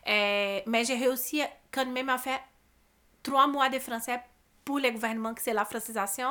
Euh, 0.08 0.60
mais 0.66 0.86
j'ai 0.86 0.96
réussi 0.96 1.42
quand 1.72 1.86
même 1.86 2.10
à 2.10 2.18
faire 2.18 2.40
trois 3.24 3.48
mois 3.48 3.70
de 3.70 3.80
français 3.80 4.20
pour 4.64 4.80
le 4.80 4.92
gouvernement, 4.92 5.34
que 5.34 5.42
c'est 5.42 5.54
la 5.54 5.66
francisation. 5.66 6.30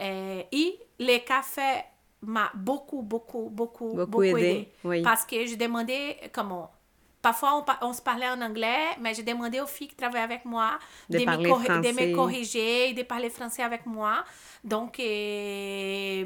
Euh, 0.00 0.42
et 0.52 0.78
le 0.98 1.18
café 1.18 1.84
m'a 2.22 2.50
beaucoup, 2.54 3.02
beaucoup, 3.02 3.48
beaucoup, 3.50 3.88
Beaucoup 3.94 4.10
beaucoup, 4.10 4.22
aidé, 4.24 4.46
aidé. 4.50 4.72
oui. 4.84 5.02
Parce 5.02 5.24
que 5.26 5.44
je 5.46 5.54
demandais 5.56 6.16
comment. 6.32 6.70
Parfois, 7.26 7.64
on, 7.82 7.92
se 7.92 8.00
parlait 8.00 8.28
en 8.28 8.40
anglais, 8.40 8.94
mais 9.00 9.12
je 9.12 9.22
demandais 9.22 9.60
aux 9.60 9.66
filles 9.66 9.88
qui 9.88 9.96
travaillaient 9.96 10.22
avec 10.22 10.44
moi 10.44 10.78
De 11.10 11.18
me, 11.18 11.24
parler 11.24 11.50
corri- 11.50 11.66
de 11.66 11.72
français. 11.88 12.06
me 12.06 12.14
corriger, 12.14 12.92
de 12.92 13.02
parler 13.02 13.30
français 13.30 13.64
avec 13.64 13.84
moi. 13.84 14.22
Donc, 14.62 15.00
euh, 15.00 16.24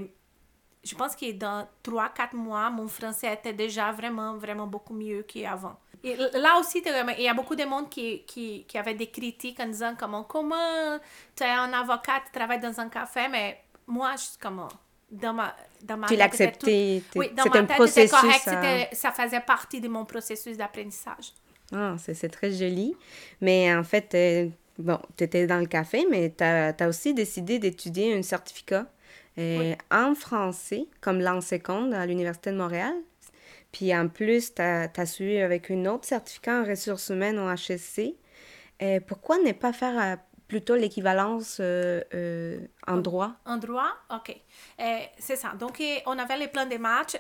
je 0.84 0.94
pense 0.94 1.16
que 1.16 1.32
dans 1.32 1.66
3-4 1.82 2.34
mois, 2.36 2.68
mon 2.68 2.86
français 2.86 3.32
était 3.32 3.54
déjà 3.54 3.92
vraiment, 3.92 4.34
vraiment 4.36 4.66
beaucoup 4.66 4.92
mieux 4.92 5.22
qu'avant. 5.22 5.78
Et 6.04 6.16
là 6.16 6.58
aussi, 6.60 6.82
il 6.84 7.22
y 7.22 7.28
a 7.28 7.32
beaucoup 7.32 7.56
de 7.56 7.64
monde 7.64 7.88
qui, 7.88 8.22
qui, 8.26 8.66
qui 8.68 8.76
avait 8.76 8.92
des 8.92 9.10
critiques 9.10 9.58
en 9.58 9.68
disant 9.68 9.94
comment, 9.98 10.24
comment 10.24 10.98
tu 11.34 11.44
es 11.44 11.48
un 11.50 11.72
avocat, 11.72 12.20
tu 12.26 12.30
travailles 12.30 12.60
dans 12.60 12.78
un 12.78 12.90
café, 12.90 13.26
mais 13.28 13.62
moi, 13.86 14.16
je, 14.16 14.38
comment, 14.38 14.68
dans 15.10 15.32
ma, 15.32 15.54
dans 15.82 15.96
ma 15.96 16.06
tu 16.06 16.16
l'acceptais. 16.16 17.02
Oui, 17.16 17.30
dans 17.36 17.44
ma 17.44 17.62
tête, 17.64 17.86
c'était 17.88 18.08
correct, 18.08 18.94
ça 18.94 19.12
faisait 19.12 19.40
partie 19.40 19.80
de 19.80 19.88
mon 19.88 20.04
processus 20.04 20.56
d'apprentissage. 20.56 21.32
Ah, 21.72 21.96
c'est 21.98 22.28
très 22.28 22.50
joli. 22.50 22.96
Mais 23.40 23.72
en 23.74 23.84
fait, 23.84 24.14
euh, 24.14 24.48
bon, 24.78 24.98
tu 25.16 25.24
étais 25.24 25.46
dans 25.46 25.58
le 25.58 25.66
café, 25.66 26.06
mais 26.10 26.32
tu 26.36 26.42
as, 26.42 26.74
as, 26.78 26.88
aussi 26.88 27.14
décidé 27.14 27.58
d'étudier 27.58 28.14
un 28.14 28.22
certificat 28.22 28.86
euh, 29.38 29.74
en 29.90 30.14
français, 30.14 30.86
comme 31.00 31.20
langue 31.20 31.42
seconde 31.42 31.94
à 31.94 32.06
l'Université 32.06 32.50
de 32.50 32.56
Montréal. 32.56 32.94
Puis 33.72 33.94
en 33.94 34.08
plus, 34.08 34.54
tu 34.54 34.62
as, 34.62 34.90
as, 34.96 35.06
suivi 35.06 35.38
avec 35.38 35.70
une 35.70 35.86
autre 35.86 36.06
certificat 36.06 36.62
en 36.62 36.64
ressources 36.64 37.08
humaines 37.10 37.38
au 37.38 37.48
HSC. 37.48 38.16
Euh, 38.82 38.98
pourquoi 39.06 39.38
ne 39.38 39.52
pas 39.52 39.72
faire 39.72 40.18
plutôt 40.50 40.74
l'équivalence 40.74 41.58
euh, 41.60 42.02
euh, 42.12 42.58
en 42.88 42.96
droit. 42.96 43.34
En 43.46 43.56
droit, 43.56 43.92
OK. 44.12 44.36
Euh, 44.80 44.98
c'est 45.16 45.36
ça. 45.36 45.50
Donc, 45.50 45.80
on 46.06 46.18
avait 46.18 46.36
les 46.36 46.48
plans 46.48 46.66
de 46.66 46.76
match. 46.76 47.12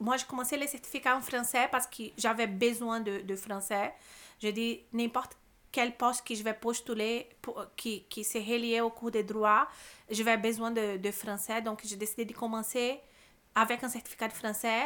moi, 0.00 0.16
j'ai 0.16 0.24
commencé 0.24 0.56
les 0.56 0.66
certificats 0.66 1.14
en 1.14 1.20
français 1.20 1.68
parce 1.70 1.86
que 1.86 2.04
j'avais 2.16 2.46
besoin 2.46 3.00
de, 3.00 3.20
de 3.20 3.36
français. 3.36 3.92
J'ai 4.38 4.52
dit, 4.52 4.80
n'importe 4.94 5.32
quel 5.70 5.94
poste 5.94 6.26
que 6.26 6.34
je 6.34 6.42
vais 6.42 6.54
postuler 6.54 7.28
pour, 7.42 7.62
qui, 7.76 8.04
qui 8.04 8.24
s'est 8.24 8.40
relié 8.40 8.80
au 8.80 8.88
cours 8.88 9.10
des 9.10 9.22
droits, 9.22 9.68
je 10.10 10.22
vais 10.22 10.38
besoin 10.38 10.70
de, 10.70 10.96
de 10.96 11.10
français. 11.10 11.60
Donc, 11.60 11.82
j'ai 11.84 11.96
décidé 11.96 12.24
de 12.24 12.32
commencer 12.32 12.98
avec 13.54 13.84
un 13.84 13.90
certificat 13.90 14.28
de 14.28 14.32
français. 14.32 14.84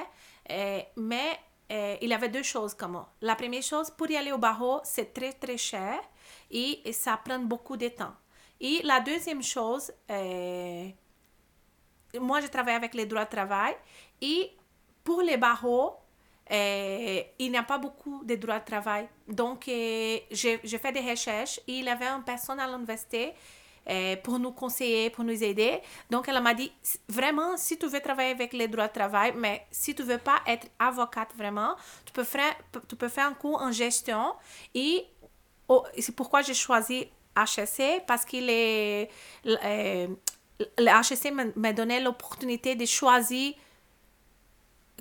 mais 0.96 1.38
il 1.70 2.08
y 2.08 2.12
avait 2.12 2.28
deux 2.28 2.42
choses 2.42 2.74
comme 2.74 3.04
La 3.20 3.36
première 3.36 3.62
chose, 3.62 3.90
pour 3.90 4.10
y 4.10 4.16
aller 4.16 4.32
au 4.32 4.38
barreau, 4.38 4.80
c'est 4.82 5.14
très, 5.14 5.32
très 5.32 5.56
cher 5.56 6.00
et, 6.50 6.92
ça 6.92 7.16
prend 7.16 7.38
beaucoup 7.38 7.76
de 7.76 7.88
temps. 7.88 8.14
Et 8.60 8.80
la 8.84 9.00
deuxième 9.00 9.42
chose, 9.42 9.92
euh, 10.10 10.88
moi, 12.20 12.40
je 12.40 12.48
travaille 12.48 12.74
avec 12.74 12.94
les 12.94 13.06
droits 13.06 13.24
de 13.24 13.30
travail 13.30 13.74
et 14.20 14.50
pour 15.04 15.22
les 15.22 15.36
barreaux, 15.36 15.96
euh, 16.50 17.22
il 17.38 17.50
n'y 17.50 17.56
a 17.56 17.62
pas 17.62 17.78
beaucoup 17.78 18.24
de 18.24 18.34
droits 18.34 18.58
de 18.58 18.64
travail. 18.64 19.08
Donc, 19.28 19.68
euh, 19.68 20.18
j'ai 20.30 20.78
fait 20.78 20.92
des 20.92 21.08
recherches 21.08 21.58
et 21.66 21.74
il 21.74 21.84
y 21.84 21.88
avait 21.88 22.06
une 22.08 22.24
personne 22.24 22.58
à 22.60 22.66
l'université 22.66 23.32
pour 24.22 24.38
nous 24.38 24.52
conseiller, 24.52 25.10
pour 25.10 25.25
nous 25.25 25.42
aider. 25.42 25.80
Donc, 26.10 26.28
elle 26.28 26.40
m'a 26.40 26.54
dit, 26.54 26.70
vraiment, 27.08 27.56
si 27.56 27.78
tu 27.78 27.87
veux 27.87 28.00
travailler 28.00 28.30
avec 28.30 28.52
les 28.52 28.68
droits 28.68 28.88
de 28.88 28.92
travail, 28.92 29.32
mais 29.37 29.66
si 29.70 29.94
tu 29.94 30.02
veux 30.02 30.18
pas 30.18 30.40
être 30.46 30.68
avocate 30.78 31.30
vraiment, 31.37 31.75
tu 32.04 32.12
peux 32.12 32.25
faire, 32.25 32.54
tu 32.88 32.96
peux 32.96 33.08
faire 33.08 33.26
un 33.26 33.34
cours 33.34 33.60
en 33.60 33.72
gestion 33.72 34.34
et 34.75 35.06
c'est 35.99 36.14
pourquoi 36.14 36.42
j'ai 36.42 36.54
choisi 36.54 37.08
HSC, 37.37 38.02
parce 38.06 38.25
que 38.25 38.37
les, 38.37 39.08
euh, 39.46 40.08
le 40.78 41.02
HSC 41.02 41.32
m'a 41.56 41.72
donné 41.72 42.00
l'opportunité 42.00 42.75
de 42.75 42.84
choisir, 42.87 43.54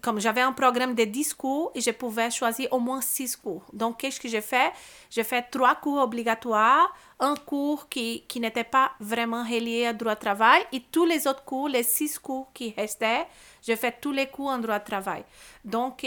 comme 0.02 0.20
j'avais 0.20 0.42
un 0.42 0.52
programme 0.52 0.96
de 0.96 1.04
10 1.04 1.34
cours, 1.34 1.72
je 1.76 1.92
pouvais 1.92 2.30
choisir 2.32 2.72
au 2.72 2.80
moins 2.80 3.02
6 3.02 3.36
cours. 3.38 3.64
Donc, 3.74 4.00
qu'est-ce 4.00 4.20
que 4.20 4.28
j'ai 4.28 4.42
fait? 4.42 4.72
J'ai 5.10 5.24
fait 5.24 5.44
trois 5.52 5.76
cours 5.76 6.00
obligatoires, 6.02 6.94
un 7.20 7.36
cours 7.36 7.90
qui, 7.90 8.24
qui 8.28 8.40
n'était 8.40 8.64
pas 8.64 8.92
vraiment 9.00 9.44
relié 9.44 9.90
au 9.90 9.94
droit 9.94 10.16
de 10.16 10.20
travail, 10.20 10.62
et 10.72 10.82
tous 10.92 11.06
les 11.06 11.28
autres 11.28 11.44
cours, 11.44 11.70
les 11.70 11.84
6 11.84 12.20
cours 12.20 12.52
qui 12.54 12.74
restaient, 12.78 13.28
j'ai 13.62 13.76
fait 13.76 13.96
tous 14.00 14.12
les 14.12 14.28
cours 14.28 14.50
en 14.50 14.58
droit 14.60 14.80
de 14.80 14.86
travail. 14.86 15.24
Donc, 15.66 16.06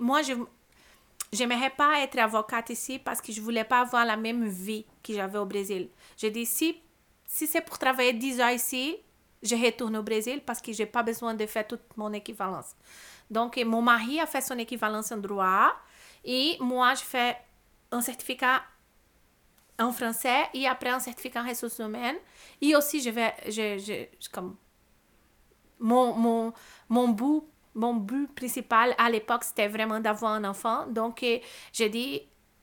moi, 0.00 0.22
je, 0.22 0.34
j'aimerais 1.32 1.70
pas 1.70 2.00
être 2.00 2.18
avocate 2.18 2.70
ici 2.70 2.98
parce 2.98 3.20
que 3.20 3.32
je 3.32 3.40
voulais 3.40 3.64
pas 3.64 3.80
avoir 3.80 4.04
la 4.04 4.16
même 4.16 4.46
vie 4.46 4.84
que 5.02 5.12
j'avais 5.12 5.38
au 5.38 5.46
Brésil. 5.46 5.88
J'ai 6.16 6.30
dit, 6.30 6.46
si, 6.46 6.80
si 7.26 7.46
c'est 7.46 7.60
pour 7.60 7.78
travailler 7.78 8.12
10 8.12 8.40
ans 8.40 8.48
ici, 8.48 8.96
je 9.42 9.54
retourne 9.54 9.96
au 9.96 10.02
Brésil 10.02 10.40
parce 10.44 10.60
que 10.60 10.72
j'ai 10.72 10.86
pas 10.86 11.02
besoin 11.02 11.34
de 11.34 11.46
faire 11.46 11.66
toute 11.66 11.96
mon 11.96 12.12
équivalence. 12.12 12.74
Donc, 13.30 13.56
mon 13.64 13.82
mari 13.82 14.20
a 14.20 14.26
fait 14.26 14.40
son 14.40 14.58
équivalence 14.58 15.12
en 15.12 15.18
droit 15.18 15.74
et 16.24 16.56
moi, 16.60 16.94
je 16.94 17.02
fais 17.02 17.36
un 17.90 18.00
certificat 18.00 18.62
en 19.78 19.92
français 19.92 20.44
et 20.54 20.66
après 20.66 20.90
un 20.90 20.98
certificat 20.98 21.42
en 21.42 21.48
ressources 21.48 21.78
humaines. 21.78 22.16
Et 22.60 22.74
aussi, 22.74 23.00
je 23.00 23.10
vais, 23.10 23.34
je, 23.46 23.78
je, 23.78 24.28
comme, 24.30 24.56
mon, 25.78 26.14
mon, 26.14 26.52
mon 26.88 27.08
bout 27.08 27.48
mon 27.78 27.94
but 27.94 28.26
principal 28.34 28.94
à 28.98 29.08
l'époque, 29.08 29.44
c'était 29.44 29.68
vraiment 29.68 30.00
d'avoir 30.00 30.32
un 30.32 30.44
enfant. 30.44 30.86
Donc, 30.88 31.24
j'ai 31.72 31.88
dit, 31.88 32.22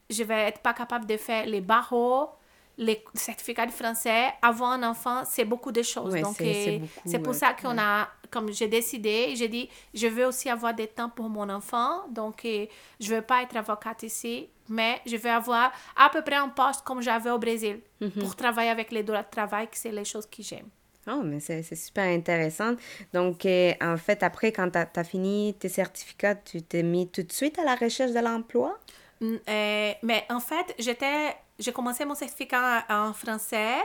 je 0.10 0.24
vais 0.24 0.48
être 0.50 0.60
pas 0.60 0.74
capable 0.74 1.06
de 1.06 1.16
faire 1.16 1.46
les 1.46 1.62
barreaux, 1.62 2.32
les 2.78 3.04
certificats 3.14 3.66
de 3.66 3.72
français. 3.72 4.34
Avoir 4.42 4.72
un 4.72 4.84
enfant, 4.84 5.24
c'est 5.26 5.46
beaucoup 5.46 5.72
de 5.72 5.82
choses. 5.82 6.14
Donc, 6.16 6.38
c'est 6.38 6.82
euh, 7.14 7.20
pour 7.20 7.36
ça 7.36 7.54
qu'on 7.54 7.78
a, 7.78 8.08
comme 8.30 8.52
j'ai 8.52 8.68
décidé, 8.68 9.34
j'ai 9.36 9.48
dit, 9.48 9.70
je 9.94 10.08
veux 10.08 10.26
aussi 10.26 10.50
avoir 10.50 10.74
des 10.74 10.88
temps 10.88 11.10
pour 11.10 11.30
mon 11.30 11.50
enfant. 11.50 12.08
Donc, 12.10 12.46
euh, 12.46 12.66
je 13.00 13.16
veux 13.16 13.22
pas 13.22 13.44
être 13.44 13.56
avocate 13.56 14.04
ici, 14.04 14.50
mais 14.70 15.00
je 15.06 15.18
veux 15.18 15.30
avoir 15.30 15.72
à 15.96 16.10
peu 16.10 16.22
près 16.22 16.36
un 16.36 16.50
poste 16.50 16.84
comme 16.84 17.02
j'avais 17.02 17.30
au 17.30 17.40
Brésil 17.40 17.80
mhm. 18.02 18.12
pour 18.12 18.36
travailler 18.36 18.70
avec 18.70 18.92
les 18.92 19.04
droits 19.04 19.24
de 19.24 19.30
travail, 19.30 19.68
que 19.68 19.78
c'est 19.78 19.92
les 19.92 20.06
choses 20.06 20.26
que 20.26 20.42
j'aime. 20.42 20.70
Oh, 21.08 21.22
mais 21.24 21.40
c'est 21.40 21.64
super 21.76 22.06
intéressant. 22.06 22.76
Donc, 23.14 23.46
euh, 23.46 23.74
en 23.80 23.98
fait, 23.98 24.24
après, 24.24 24.52
quand 24.52 24.72
tu 24.72 25.00
as, 25.00 25.04
fini 25.04 25.54
tes 25.60 25.70
certificats, 25.70 26.36
tu 26.36 26.64
t'es 26.64 26.82
mis 26.82 27.08
tout 27.08 27.22
de 27.22 27.32
suite 27.32 27.60
à 27.60 27.64
la 27.64 27.76
recherche 27.76 28.12
de 28.12 28.20
l'emploi? 28.20 28.80
Euh, 29.22 29.92
mais 30.02 30.26
en 30.30 30.40
fait, 30.40 30.76
j'étais, 30.80 31.36
j'ai 31.60 31.72
commencé 31.72 32.06
mon 32.06 32.16
certificat 32.16 32.86
en, 32.90 33.14
français. 33.14 33.78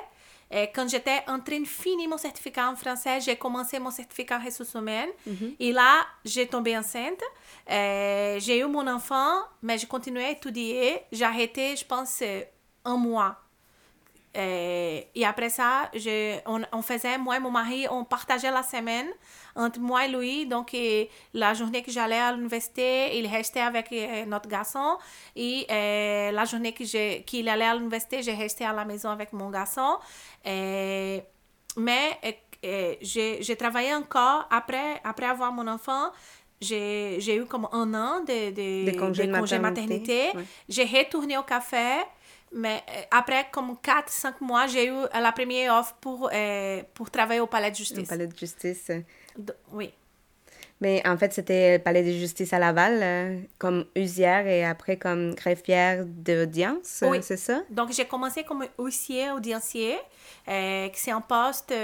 Et 0.53 0.69
quand 0.75 0.89
j'étais 0.89 1.23
en 1.29 1.39
train 1.39 1.61
de 1.61 1.67
finir 1.67 2.09
mon 2.09 2.19
certificat 2.19 2.69
en 2.69 2.75
français, 2.75 3.21
j'ai 3.21 3.37
commencé 3.37 3.79
mon 3.79 3.93
certificat 3.93 4.39
en 4.39 4.45
ressources 4.45 4.75
humaines. 4.75 5.11
Mm-hmm. 5.29 5.55
Et 5.61 5.73
là, 5.73 6.05
j'ai 6.25 6.47
tombé 6.47 6.77
enceinte. 6.77 7.23
Euh, 7.71 8.41
j'ai 8.41 8.59
eu 8.59 8.67
mon 8.67 8.87
enfant, 8.89 9.43
mais 9.63 9.79
j'ai 9.79 9.87
continué 9.87 10.25
à 10.25 10.31
étudier. 10.31 11.03
J'ai 11.13 11.25
arrêté, 11.25 11.77
je 11.77 11.85
pense, 11.85 12.23
un 12.85 12.97
mois 12.97 13.39
et, 14.35 15.09
et, 15.15 15.27
après 15.27 15.51
ça, 15.51 15.91
je, 15.93 16.39
on, 16.47 16.63
on, 16.73 16.83
faisait, 16.83 17.19
moi 17.19 17.37
et 17.37 17.41
mon 17.41 17.51
mari, 17.51 17.87
on 17.91 18.05
partageait 18.05 18.51
la 18.51 18.63
semaine 18.63 19.09
entre 19.57 19.81
moi 19.81 20.07
et 20.07 20.09
lui. 20.09 20.47
Donc, 20.47 20.73
et, 20.73 21.11
la 21.35 21.53
journée 21.55 21.83
que 21.83 21.91
j'allais 21.91 22.19
à 22.19 22.33
l'université, 22.33 23.19
il 23.19 23.27
restait 23.27 23.61
avec 23.61 23.91
euh, 23.93 24.25
notre 24.27 24.49
garçon. 24.49 24.99
Et 25.35 25.67
euh, 25.71 26.31
la 26.31 26.45
journée 26.45 26.73
qu'il 26.73 27.49
allait 27.49 27.65
à 27.65 27.75
l'université, 27.75 28.23
j'ai 28.23 28.35
resté 28.35 28.65
à 28.65 28.73
la 28.73 28.85
maison 28.85 29.11
avec 29.11 29.33
mon 29.33 29.51
garçon. 29.51 29.99
Mais 30.45 31.25
euh, 32.65 32.95
j'ai 33.01 33.57
travaillé 33.57 33.95
encore 33.95 34.47
après, 34.51 35.01
après 35.03 35.27
avoir 35.27 35.53
mon 35.53 35.67
enfant 35.67 36.11
j'ai 36.61 37.37
eu 37.37 37.47
comme 37.47 37.69
un 37.73 37.95
an 37.95 38.21
de, 38.21 38.51
de, 38.51 38.91
de 38.91 38.99
congé, 38.99 39.27
de 39.27 39.33
maternité. 39.33 39.59
maternité. 39.59 40.31
J'ai 40.69 40.85
retourné 40.85 41.39
au 41.39 41.43
café 41.43 42.03
mais 42.53 42.83
euh, 42.89 43.03
après, 43.11 43.47
comme 43.53 43.77
4-5 43.83 44.35
mois, 44.41 44.67
j'ai 44.67 44.89
eu 44.89 44.95
la 45.13 45.33
première 45.33 45.75
offre 45.79 45.95
pour, 46.01 46.31
euh, 46.33 46.83
pour 46.95 47.11
travailler 47.11 47.41
au 47.41 47.47
palais 47.47 47.71
de 47.71 47.77
justice. 47.77 48.07
Au 48.07 48.09
palais 48.09 48.27
de 48.27 48.37
justice. 48.37 48.91
oui. 49.73 49.93
Mais 50.83 51.07
en 51.07 51.19
fait, 51.19 51.33
c'était 51.35 51.77
le 51.77 51.83
palais 51.83 52.03
de 52.03 52.11
justice 52.11 52.55
à 52.55 52.59
Laval, 52.59 53.01
euh, 53.03 53.39
comme 53.59 53.85
usière 53.95 54.47
et 54.47 54.65
après 54.65 54.97
comme 54.97 55.35
greffière 55.35 56.07
d'audience, 56.07 57.05
oui. 57.07 57.19
c'est 57.23 57.37
ça? 57.37 57.61
Donc, 57.69 57.93
j'ai 57.93 58.07
commencé 58.07 58.45
comme 58.45 58.65
huissier 58.79 59.31
audiencier, 59.31 59.99
c'est 60.47 61.11
un 61.11 61.21
poste 61.21 61.75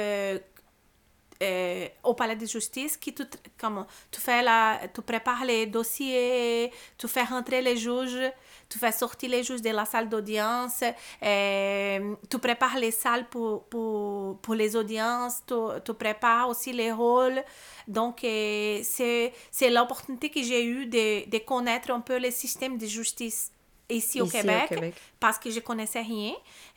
au 2.03 2.15
palais 2.15 2.37
de 2.37 2.47
justice 2.47 2.97
qui 2.97 3.15
tu, 3.15 3.25
comme, 3.59 3.87
tu, 4.11 4.21
fais 4.21 4.43
la, 4.43 4.81
tu 4.93 5.03
prépares 5.03 5.45
les 5.45 5.67
dossiers, 5.67 6.73
tu 6.99 7.09
fais 7.09 7.25
rentrer 7.25 7.63
les 7.63 7.77
juges 7.77 8.31
tu 8.69 8.79
fais 8.79 8.93
sortir 8.93 9.31
les 9.31 9.43
juges 9.43 9.63
de 9.63 9.71
la 9.71 9.85
salle 9.85 10.09
d'audience, 10.09 10.83
euh, 11.23 12.15
tu 12.29 12.39
prépares 12.39 12.77
les 12.79 12.91
salles 12.91 13.29
pour, 13.29 13.65
pour, 13.65 14.39
pour 14.39 14.55
les 14.55 14.75
audiences, 14.77 15.43
tu, 15.47 15.55
tu, 15.85 15.95
prépares 15.95 16.49
aussi 16.49 16.73
les 16.73 16.93
rôles. 16.93 17.43
Donc, 17.87 18.25
euh, 18.25 18.81
c'est, 18.83 19.33
c'est 19.51 19.71
l'opportunité 19.71 20.31
que 20.31 20.43
j'ai 20.43 20.65
eue 20.65 20.87
de, 20.87 21.29
de 21.29 21.39
connaître 21.39 21.91
un 21.91 22.01
peu 22.01 22.19
le 22.19 22.31
système 22.31 22.77
de 22.77 22.87
justice 22.87 23.53
ici, 23.89 24.21
au, 24.21 24.27
Québec, 24.27 24.95
parce 25.21 25.39
que 25.39 25.51
je 25.51 25.61
connaissais 25.61 26.01
rien. 26.03 26.33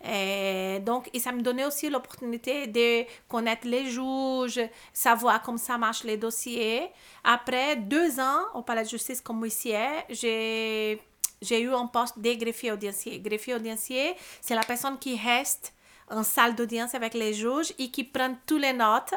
Euh, 0.05 0.79
donc, 0.79 1.09
et 1.13 1.19
ça 1.19 1.31
me 1.31 1.41
donnait 1.41 1.65
aussi 1.65 1.89
l'opportunité 1.89 2.67
de 2.67 3.05
connaître 3.27 3.67
les 3.67 3.89
juges, 3.89 4.61
savoir 4.93 5.41
comment 5.41 5.57
ça 5.57 5.77
marche 5.77 6.03
les 6.03 6.17
dossiers. 6.17 6.87
Après 7.23 7.75
deux 7.75 8.19
ans 8.19 8.41
au 8.53 8.61
Palais 8.61 8.83
de 8.83 8.89
justice 8.89 9.21
comme 9.21 9.43
huissier, 9.43 9.87
j'ai 10.09 11.01
j'ai 11.41 11.61
eu 11.61 11.73
un 11.73 11.87
poste 11.87 12.19
de 12.19 12.33
greffier 12.33 12.73
audiencier. 12.73 13.19
Greffier 13.19 13.55
audiencier, 13.55 14.13
c'est 14.41 14.55
la 14.55 14.63
personne 14.63 14.99
qui 14.99 15.17
reste 15.17 15.73
en 16.11 16.23
salle 16.23 16.55
d'audience 16.55 16.95
avec 16.95 17.13
les 17.13 17.33
juges 17.33 17.73
et 17.77 17.89
qui 17.91 18.03
prennent 18.03 18.37
toutes 18.45 18.61
les 18.61 18.73
notes 18.73 19.13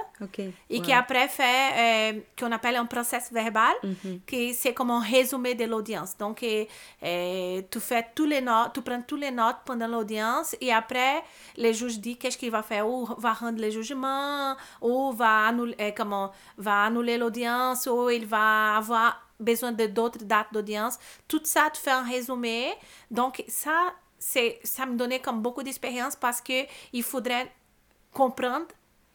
et 0.70 0.78
Wow. 0.78 0.82
qui 0.82 0.92
après 0.92 1.28
fait 1.28 2.12
euh, 2.14 2.20
qu'on 2.38 2.52
appelle 2.52 2.76
un 2.76 2.87
process 2.87 3.32
verbal, 3.32 3.72
Mhm. 3.82 4.20
qui 4.26 4.54
c'est 4.54 4.75
comme 4.75 4.90
un 4.90 5.00
résumé 5.00 5.54
de 5.54 5.64
l'audience. 5.64 6.16
Donc, 6.16 6.42
euh, 6.42 7.62
tu 7.70 7.80
fais 7.80 8.06
tous 8.14 8.26
les 8.26 8.40
notes, 8.40 8.72
tu 8.75 8.82
prends 8.82 9.02
toutes 9.02 9.20
les 9.20 9.30
notes 9.30 9.56
pendant 9.64 9.88
l'audience 9.88 10.54
et 10.61 10.72
après, 10.72 11.22
les 11.56 11.72
juges 11.75 11.99
disent 11.99 12.16
qu'est-ce 12.18 12.38
qu'il 12.38 12.50
va 12.50 12.62
faire, 12.62 12.87
ou 12.88 13.06
va 13.18 13.32
rendre 13.32 13.61
le 13.61 13.70
jugement, 13.70 14.54
ou 14.80 15.12
va 15.12 15.46
annuler, 15.49 15.75
euh, 15.80 15.90
comment, 15.96 16.30
va 16.56 16.84
annuler 16.84 17.18
l'audience, 17.18 17.87
ou 17.87 18.11
il 18.11 18.26
va 18.26 18.76
avoir 18.76 19.20
besoin 19.40 19.72
de 19.72 19.87
d'autres 19.87 20.22
dates 20.25 20.52
d'audience. 20.52 20.99
Tout 21.26 21.40
ça, 21.44 21.68
tu 21.75 21.80
fais 21.80 21.90
un 21.90 22.04
résumé. 22.04 22.72
Donc, 23.11 23.42
ça, 23.49 23.92
ça 24.64 24.86
me 24.86 24.96
donnait 24.96 25.20
comme 25.20 25.42
beaucoup 25.42 25.62
d'expérience 25.62 26.16
parce 26.16 26.40
que 26.40 26.64
il 26.92 27.02
faudrait 27.02 27.50
comprendre 28.12 28.66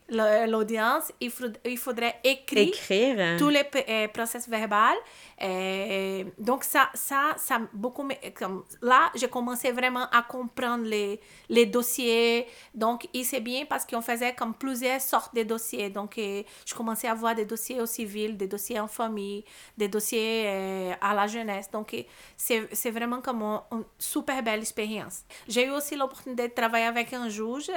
l'audience, 0.09 1.11
il, 1.19 1.31
il 1.65 1.77
faudrait 1.77 2.15
écrire 2.23 2.67
Écrire. 2.69 3.19
hein. 3.19 3.35
tous 3.37 3.49
les 3.49 3.63
euh, 3.89 4.07
process 4.07 4.47
verbal. 4.47 4.95
Euh, 5.41 6.23
donc, 6.37 6.63
ça, 6.63 6.89
ça, 6.93 7.35
ça 7.37 7.59
beaucoup. 7.73 8.07
Comme, 8.35 8.63
là, 8.81 9.11
j'ai 9.15 9.27
commencé 9.27 9.71
vraiment 9.71 10.07
à 10.11 10.23
comprendre 10.23 10.85
les, 10.85 11.19
les 11.49 11.65
dossiers. 11.65 12.47
Donc, 12.73 13.07
et 13.13 13.23
c'est 13.23 13.39
bien 13.41 13.65
parce 13.65 13.85
qu'on 13.85 14.01
faisait 14.01 14.33
comme 14.33 14.53
plusieurs 14.53 15.01
sortes 15.01 15.35
de 15.35 15.43
dossiers. 15.43 15.89
Donc, 15.89 16.17
euh, 16.17 16.43
je 16.65 16.73
commençais 16.73 17.07
à 17.07 17.13
voir 17.13 17.35
des 17.35 17.45
dossiers 17.45 17.79
au 17.81 17.85
civil, 17.85 18.37
des 18.37 18.47
dossiers 18.47 18.79
en 18.79 18.87
famille, 18.87 19.43
des 19.77 19.87
dossiers 19.87 20.43
euh, 20.47 20.93
à 21.01 21.13
la 21.13 21.27
jeunesse. 21.27 21.69
Donc, 21.71 21.95
c'est 22.35 22.91
vraiment 22.91 23.21
comme 23.21 23.41
un- 23.43 23.63
une 23.71 23.83
super 23.99 24.41
belle 24.41 24.61
expérience. 24.61 25.21
J'ai 25.47 25.65
eu 25.67 25.71
aussi 25.71 25.95
l'opportunité 25.95 26.47
de 26.47 26.53
travailler 26.53 26.85
avec 26.85 27.13
un 27.13 27.29
juge 27.29 27.69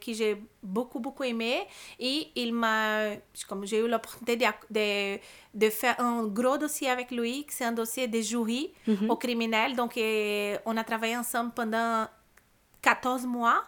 qui 0.00 0.14
j'ai 0.14 0.36
beaucoup, 0.62 1.00
beaucoup 1.00 1.24
aimé. 1.24 1.66
Et 1.98 2.28
il 2.36 2.52
m'a, 2.52 3.10
comme 3.48 3.66
j'ai 3.66 3.78
eu 3.78 3.88
l'opportunité 3.88 4.36
de, 4.36 4.44
de, 4.70 5.18
de 5.54 5.70
faire 5.70 5.98
un 6.00 6.24
gros 6.24 6.58
dossier 6.58 6.88
avec 6.90 7.10
lui, 7.10 7.46
c'est 7.48 7.64
un 7.64 7.72
dossier 7.72 8.08
de 8.08 8.20
jury 8.20 8.72
au 9.08 9.16
criminel. 9.16 9.76
Donc, 9.76 9.92
on 9.96 10.76
a 10.76 10.84
travaillé 10.84 11.16
ensemble 11.16 11.52
pendant 11.54 12.06
14 12.82 13.26
mois. 13.26 13.62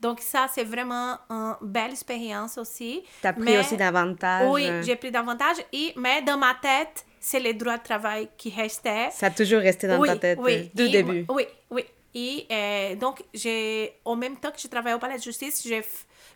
Donc, 0.00 0.20
ça, 0.20 0.46
c'est 0.52 0.64
vraiment 0.64 1.18
une 1.28 1.56
belle 1.60 1.90
expérience 1.90 2.56
aussi. 2.56 3.02
T'as 3.20 3.32
pris 3.32 3.42
Mais- 3.42 3.58
aussi 3.58 3.76
davantage. 3.76 4.48
Oui, 4.48 4.68
euh, 4.68 4.82
j'ai 4.82 4.94
pris 4.96 5.10
davantage. 5.10 5.56
Et, 5.72 5.92
mais 5.96 6.22
dans 6.22 6.38
ma 6.38 6.54
tête, 6.54 7.04
c'est 7.18 7.40
les 7.40 7.52
droits 7.54 7.78
de 7.78 7.82
travail 7.82 8.28
qui 8.36 8.50
restaient. 8.50 9.08
Ça 9.10 9.26
a 9.26 9.30
toujours 9.30 9.60
resté 9.60 9.88
dans 9.88 9.98
oui, 9.98 10.08
ta 10.08 10.16
tête 10.16 10.38
oui. 10.40 10.52
euh, 10.54 10.84
du 10.84 10.88
début. 10.90 11.26
Oui, 11.28 11.44
oui. 11.70 11.84
Et 12.14 12.46
euh, 12.50 12.94
donc, 12.94 13.24
j'ai, 13.34 13.92
en 14.04 14.14
même 14.14 14.36
temps 14.36 14.50
que 14.52 14.60
je 14.60 14.68
travaillais 14.68 14.94
au 14.94 15.00
palais 15.00 15.18
de 15.18 15.22
justice, 15.22 15.66
j'ai, 15.66 15.82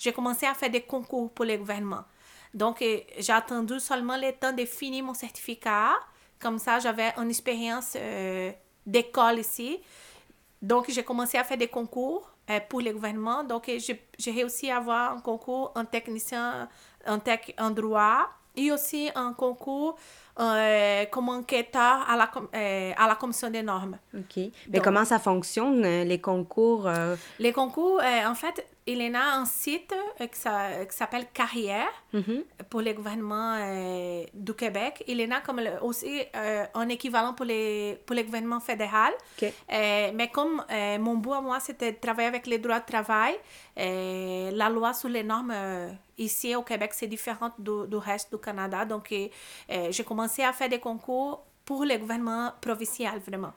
j'ai 0.03 0.13
commencé 0.13 0.47
à 0.47 0.55
faire 0.55 0.69
des 0.69 0.81
concours 0.81 1.31
pour 1.31 1.45
le 1.45 1.57
gouvernement. 1.57 2.03
Donc, 2.53 2.83
euh, 2.83 2.99
j'ai 3.19 3.33
attendu 3.33 3.79
seulement 3.79 4.17
le 4.17 4.33
temps 4.33 4.53
de 4.53 4.65
finir 4.65 5.05
mon 5.05 5.15
certificat. 5.15 5.93
Comme 6.41 6.59
ça, 6.59 6.81
j'avais 6.81 7.13
une 7.17 7.31
expérience 7.31 7.97
euh, 7.97 8.51
d'école 8.85 9.39
ici. 9.39 9.79
Donc, 10.61 10.87
j'ai 10.91 11.05
commencé 11.05 11.39
à 11.39 11.45
faire 11.45 11.57
des 11.57 11.69
concours 11.69 12.33
euh, 12.51 12.59
pour 12.69 12.81
le 12.81 12.93
gouvernement. 12.93 13.45
Donc, 13.45 13.71
j'ai 13.79 14.31
réussi 14.33 14.73
à 14.73 14.79
avoir 14.79 15.13
un 15.13 15.21
concours 15.21 15.71
en 15.77 15.85
technicien 15.85 16.69
en, 17.07 17.21
tech, 17.21 17.55
en 17.57 17.71
droit 17.71 18.29
et 18.57 18.73
aussi 18.73 19.09
un 19.15 19.33
concours 19.33 19.97
euh, 20.41 21.05
comme 21.07 21.29
enquêteur 21.29 22.09
à 22.09 22.17
la, 22.17 22.31
euh, 22.55 22.93
à 22.97 23.07
la 23.09 23.15
commission 23.17 23.51
des 23.51 23.63
normes. 23.63 23.99
OK. 24.17 24.45
Mais 24.71 24.81
comment 24.81 25.05
ça 25.05 25.19
fonctionne, 25.19 25.85
euh, 25.85 26.05
les 26.05 26.21
concours? 26.21 26.87
euh, 26.87 27.17
Les 27.39 27.53
concours, 27.53 28.01
en 28.27 28.35
fait, 28.35 28.67
il 28.87 29.01
y 29.01 29.09
en 29.09 29.15
a 29.15 29.37
un 29.37 29.45
site 29.45 29.95
qui 30.19 30.39
s'a- 30.41 30.85
qui 30.87 30.97
s'appelle 30.97 31.27
Carrière 31.33 31.93
mhm. 32.13 32.43
pour 32.69 32.81
le 32.81 32.93
gouvernement 32.95 33.57
euh, 33.61 34.25
du 34.35 34.55
Québec. 34.55 35.05
Il 35.07 35.21
y 35.21 35.27
en 35.27 35.31
a 35.37 35.41
comme 35.41 35.61
le- 35.61 35.81
aussi 35.83 36.23
un 36.75 36.89
équivalent 36.89 37.35
pour, 37.35 37.47
les, 37.47 38.01
pour 38.07 38.17
le 38.17 38.23
gouvernement 38.23 38.59
fédéral. 38.61 39.13
OK. 39.41 39.53
Euh, 39.73 40.11
mais 40.15 40.29
comme 40.29 40.65
mon 40.99 41.15
bout 41.15 41.35
à 41.35 41.41
moi, 41.41 41.61
c'était 41.61 41.93
de 41.93 41.99
travailler 41.99 42.29
avec 42.29 42.47
les 42.47 42.59
droits 42.59 42.81
de 42.81 42.87
travail, 42.87 43.35
la 43.77 44.69
loi 44.69 44.93
sur 44.95 45.09
les 45.09 45.23
normes 45.23 45.55
ici 46.19 46.55
au 46.55 46.63
Québec, 46.63 46.91
c'est 46.95 47.07
différent 47.07 47.51
du, 47.59 47.87
du 47.89 47.97
reste 47.97 48.33
du 48.33 48.39
Canada. 48.41 48.85
Donc, 48.85 49.13
j'ai 49.91 50.05
commencé 50.05 50.22
à 50.43 50.53
faire 50.53 50.69
des 50.69 50.79
concours 50.81 51.45
pour 51.65 51.85
le 51.85 51.97
gouvernement 51.97 52.51
provincial, 52.61 53.21
vraiment. 53.21 53.53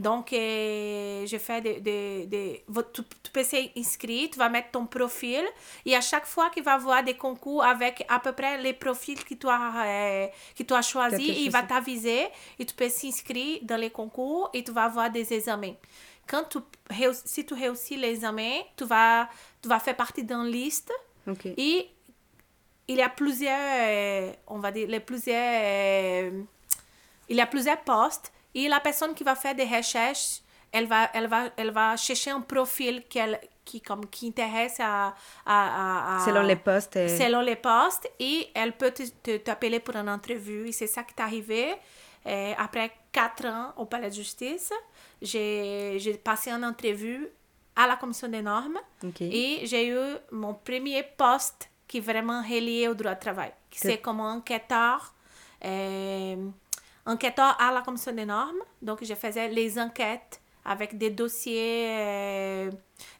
Donc, 0.00 0.32
euh, 0.32 1.26
je 1.26 1.36
fais 1.36 1.60
des... 1.60 1.78
des- 1.80 2.64
vo- 2.66 2.82
tu, 2.82 3.02
tu 3.22 3.30
peux 3.30 3.44
s'inscrire, 3.44 4.30
tu 4.30 4.38
vas 4.38 4.48
mettre 4.48 4.70
ton 4.70 4.86
profil, 4.86 5.44
et 5.84 5.94
à 5.94 6.00
chaque 6.00 6.24
fois 6.24 6.48
qu'il 6.48 6.62
va 6.62 6.72
avoir 6.74 7.04
des 7.04 7.14
concours 7.18 7.62
avec 7.62 8.02
à 8.08 8.18
peu 8.18 8.32
près 8.32 8.56
les 8.62 8.72
profils 8.72 9.22
que 9.22 9.34
tu 9.34 9.46
as, 9.46 9.84
euh, 9.86 10.26
que 10.56 10.62
tu 10.62 10.72
as 10.72 10.80
choisi, 10.82 11.16
il 11.44 11.50
va 11.50 11.62
t'aviser, 11.62 12.28
et 12.58 12.64
tu 12.64 12.74
peux 12.74 12.88
s'inscrire 12.88 13.58
dans 13.62 13.76
les 13.76 13.90
concours, 13.90 14.48
et 14.54 14.64
tu 14.64 14.72
vas 14.72 14.84
avoir 14.84 15.10
des 15.10 15.30
examens. 15.34 15.74
Quand 16.26 16.44
tu, 16.48 16.58
si 17.26 17.44
tu 17.44 17.52
réussis 17.54 17.96
les 17.96 18.08
examens, 18.10 18.60
tu 18.74 18.84
vas, 18.84 19.28
tu 19.60 19.68
vas 19.68 19.78
faire 19.80 19.96
partie 19.96 20.24
d'une 20.24 20.46
liste, 20.46 20.90
et 21.58 21.88
il 22.92 22.96
y 22.98 23.02
a 23.02 23.08
plusieurs, 23.08 23.58
euh, 23.58 24.32
on 24.48 24.58
va 24.58 24.70
dire, 24.72 24.88
les 24.88 25.00
plusieurs, 25.00 25.60
euh, 25.62 26.42
il 27.28 27.36
y 27.36 27.40
a 27.40 27.46
plusieurs 27.46 27.80
postes 27.82 28.32
et 28.54 28.68
la 28.68 28.80
personne 28.80 29.14
qui 29.14 29.24
va 29.24 29.34
faire 29.36 29.54
des 29.54 29.64
recherches, 29.76 30.40
elle 30.72 30.86
va, 30.86 31.08
elle 31.14 31.26
va, 31.28 31.40
elle 31.56 31.70
va 31.70 31.96
chercher 31.96 32.30
un 32.30 32.40
profil 32.40 33.04
qu'elle, 33.08 33.40
qui, 33.64 33.80
comme, 33.80 34.06
qui 34.08 34.28
intéresse 34.28 34.78
à, 34.80 35.08
à, 35.08 35.12
à- 35.46 36.16
à- 36.16 36.24
Selon 36.24 36.42
les 36.42 36.56
postes. 36.56 36.96
euh, 36.96 37.08
selon 37.18 37.40
les 37.40 37.56
postes 37.56 38.10
et 38.18 38.48
elle 38.54 38.72
peut 38.76 38.90
te- 38.92 39.08
te- 39.24 39.36
t'appeler 39.38 39.80
pour 39.80 39.96
une 39.96 40.08
entrevue. 40.08 40.68
Et 40.68 40.72
c'est 40.72 40.86
ça 40.88 41.02
qui 41.04 41.14
est 41.16 41.22
arrivé. 41.22 41.74
Après 42.58 42.90
quatre 43.12 43.46
ans 43.46 43.72
au 43.78 43.86
palais 43.86 44.10
de 44.10 44.14
justice, 44.14 44.70
j'ai 45.22 46.20
passé 46.22 46.50
une 46.50 46.64
entrevue 46.64 47.28
à 47.74 47.86
la 47.86 47.96
commission 47.96 48.28
des 48.28 48.42
normes 48.42 48.78
et 49.22 49.66
j'ai 49.66 49.88
eu 49.88 49.98
mon 50.32 50.52
premier 50.54 51.02
poste 51.16 51.70
qui 51.90 51.98
est 51.98 52.06
vraiment 52.12 52.40
relié 52.42 52.86
au 52.88 52.94
droit 52.94 53.14
de 53.16 53.20
travail. 53.20 53.52
C'est- 53.72 53.98
comme 53.98 54.20
enquêteur, 54.20 55.12
euh, 55.64 56.36
enquêteur 57.04 57.56
à 57.60 57.72
la 57.72 57.80
commission 57.82 58.12
des 58.12 58.24
normes. 58.24 58.62
Donc, 58.80 58.98
je 59.02 59.14
faisais 59.14 59.48
les 59.48 59.76
enquêtes 59.78 60.40
avec 60.64 60.96
des 60.96 61.10
dossiers, 61.10 61.86
euh, 61.88 62.70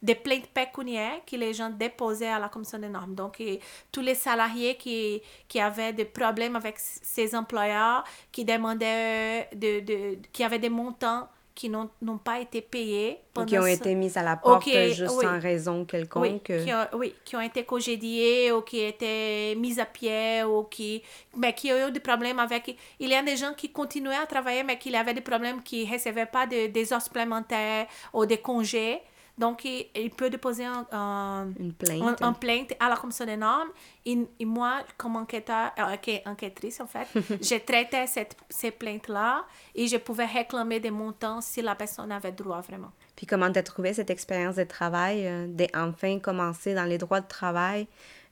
des 0.03 0.15
plaintes 0.15 0.47
pécuniaires 0.49 1.23
que 1.27 1.37
les 1.37 1.53
gens 1.55 1.71
déposaient 1.71 2.29
à 2.29 2.39
la 2.39 2.49
commission 2.49 2.79
des 2.79 2.89
normes. 2.89 3.15
Donc, 3.15 3.41
et 3.41 3.59
tous 3.91 4.03
les 4.03 4.15
salariés 4.15 4.77
qui, 4.77 5.21
qui 5.49 5.59
avaient 5.59 5.93
des 5.93 6.05
problèmes 6.05 6.55
avec 6.55 6.77
s- 6.77 7.01
ces 7.03 7.35
employeurs, 7.35 8.05
qui 8.31 8.45
demandaient, 8.45 9.49
de, 9.55 9.81
de, 9.81 10.19
qui 10.33 10.45
avaient 10.45 10.59
des 10.61 10.69
montants 10.69 11.29
qui 11.61 11.69
n'ont 11.69 12.19
pas 12.25 12.41
été 12.41 12.63
payés. 12.63 13.19
Ou 13.37 13.45
qui 13.45 13.55
pendant 13.55 13.65
ont 13.65 13.67
été 13.67 13.95
mises 13.95 14.17
à 14.17 14.23
la 14.23 14.37
porte 14.37 14.67
euh, 14.69 14.89
juste 14.93 15.13
oui. 15.19 15.25
sans 15.27 15.39
raison 15.39 15.81
oui, 15.81 15.87
quelconque. 15.87 16.43
qui 16.45 16.73
ont, 16.73 16.87
oui, 16.99 17.15
qui 17.23 17.37
ont 17.37 17.41
été 17.43 17.65
congédiés 17.65 18.51
ou 18.51 18.63
qui 18.63 18.81
étaient 18.81 19.55
mis 19.59 19.79
à 19.79 19.85
pied 19.85 20.43
ou 20.43 20.63
qui, 20.65 21.03
mais 21.37 21.53
qui 21.53 21.71
ont 21.71 21.89
eu 21.89 21.93
des 21.93 22.01
problèmes 22.01 22.39
avec... 22.39 22.75
Il 22.99 23.11
y 23.11 23.15
a 23.15 23.23
des 23.23 23.37
gens 23.37 23.53
qui 23.53 23.71
continuaient 23.71 24.17
à 24.17 24.25
travailler, 24.25 24.63
mais 24.63 24.79
qui 24.79 24.97
avaient 24.97 25.13
des 25.13 25.21
problèmes, 25.21 25.63
qui 25.63 25.87
ne 25.87 25.93
recevaient 25.93 26.25
pas 26.25 26.47
de- 26.47 26.69
des 26.69 26.93
heures 26.95 27.03
supplémentaires 27.03 27.87
ou 28.15 28.25
des 28.25 28.39
congés. 28.39 29.03
Donc, 29.41 29.65
il, 29.65 29.87
il 29.97 30.11
peut 30.11 30.29
déposer 30.31 30.67
un, 30.67 30.87
un, 30.93 31.47
Une 31.59 31.73
plainte. 31.73 32.23
un- 32.23 32.29
un 32.29 32.33
plainte 32.35 32.73
à 32.79 32.89
la 32.91 32.97
commission 32.97 33.25
des 33.25 33.37
normes. 33.39 33.71
Et, 34.05 34.17
et 34.39 34.45
moi, 34.45 34.83
comme 34.99 35.17
enquêteur, 35.17 35.73
euh, 35.79 35.83
enquê- 35.95 36.23
enquêtrice, 36.27 36.79
en 36.81 36.87
fait, 36.87 37.09
je 37.43 37.57
traitais 37.59 38.07
cette, 38.07 38.37
ces 38.51 38.71
plaintes-là 38.71 39.45
et 39.75 39.87
je 39.89 39.97
pouvais 39.97 40.27
réclamer 40.27 40.79
des 40.79 40.91
montants 40.91 41.41
si 41.41 41.63
la 41.63 41.75
personne 41.75 42.13
avait 42.13 42.33
droit 42.33 42.61
vraiment. 42.61 42.93
Puis 43.17 43.27
comment 43.27 43.51
t'as 43.51 43.63
trouvé 43.63 43.95
cette 43.95 44.11
expérience 44.11 44.57
de 44.57 44.65
travail, 44.65 45.27
euh, 45.27 45.47
d'enfin 45.49 46.19
commencer 46.21 46.75
dans 46.75 46.85
les 46.85 46.99
droits 46.99 47.21
de 47.23 47.29
travail? 47.29 47.87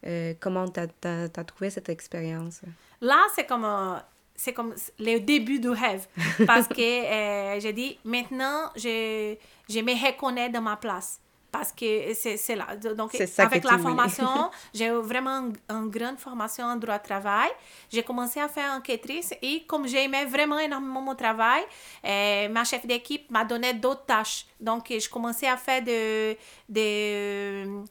Euh, 0.06 0.34
comment 0.38 0.68
t'as 0.68 0.86
as, 1.04 1.44
trouvé 1.44 1.70
cette 1.70 1.88
expérience? 1.88 2.60
Là, 3.00 3.18
c'est 3.34 3.46
comme, 3.46 3.64
un- 3.64 4.02
c'est 4.36 4.52
comme 4.52 4.74
le 4.98 5.18
début 5.18 5.58
du 5.58 5.70
rêve. 5.70 6.06
Parce 6.46 6.68
que 6.68 6.80
euh, 6.80 7.60
j'ai 7.60 7.72
dit, 7.72 7.98
maintenant, 8.04 8.70
je, 8.76 9.34
je 9.68 9.80
me 9.80 9.92
reconnais 10.06 10.48
dans 10.48 10.62
ma 10.62 10.76
place. 10.76 11.20
Parce 11.50 11.72
que 11.72 12.12
c'est 12.12 12.54
là. 12.54 12.76
Donc, 12.94 13.14
avec 13.38 13.64
la 13.64 13.78
formation, 13.78 14.50
j'ai 14.74 14.86
eu 14.88 15.00
vraiment 15.00 15.50
une, 15.70 15.88
grande 15.88 16.18
formation 16.18 16.66
en 16.66 16.76
droit 16.76 16.98
de 16.98 17.02
travail. 17.02 17.48
J'ai 17.90 18.02
commencé 18.02 18.38
à 18.38 18.48
faire 18.48 18.72
enquêtrice 18.72 19.32
et 19.40 19.64
comme 19.66 19.86
j'aimais 19.88 20.26
vraiment 20.26 20.58
énormément 20.58 21.00
mon 21.00 21.14
travail, 21.14 21.62
euh, 22.04 22.50
ma 22.50 22.64
chef 22.64 22.84
d'équipe 22.86 23.30
m'a 23.30 23.46
donné 23.46 23.72
d'autres 23.72 24.04
tâches. 24.04 24.46
Donc, 24.60 24.88
je 24.90 25.08
commençais 25.08 25.48
à 25.48 25.56
faire 25.56 25.82
de, 25.82 26.36
de, 26.68 27.82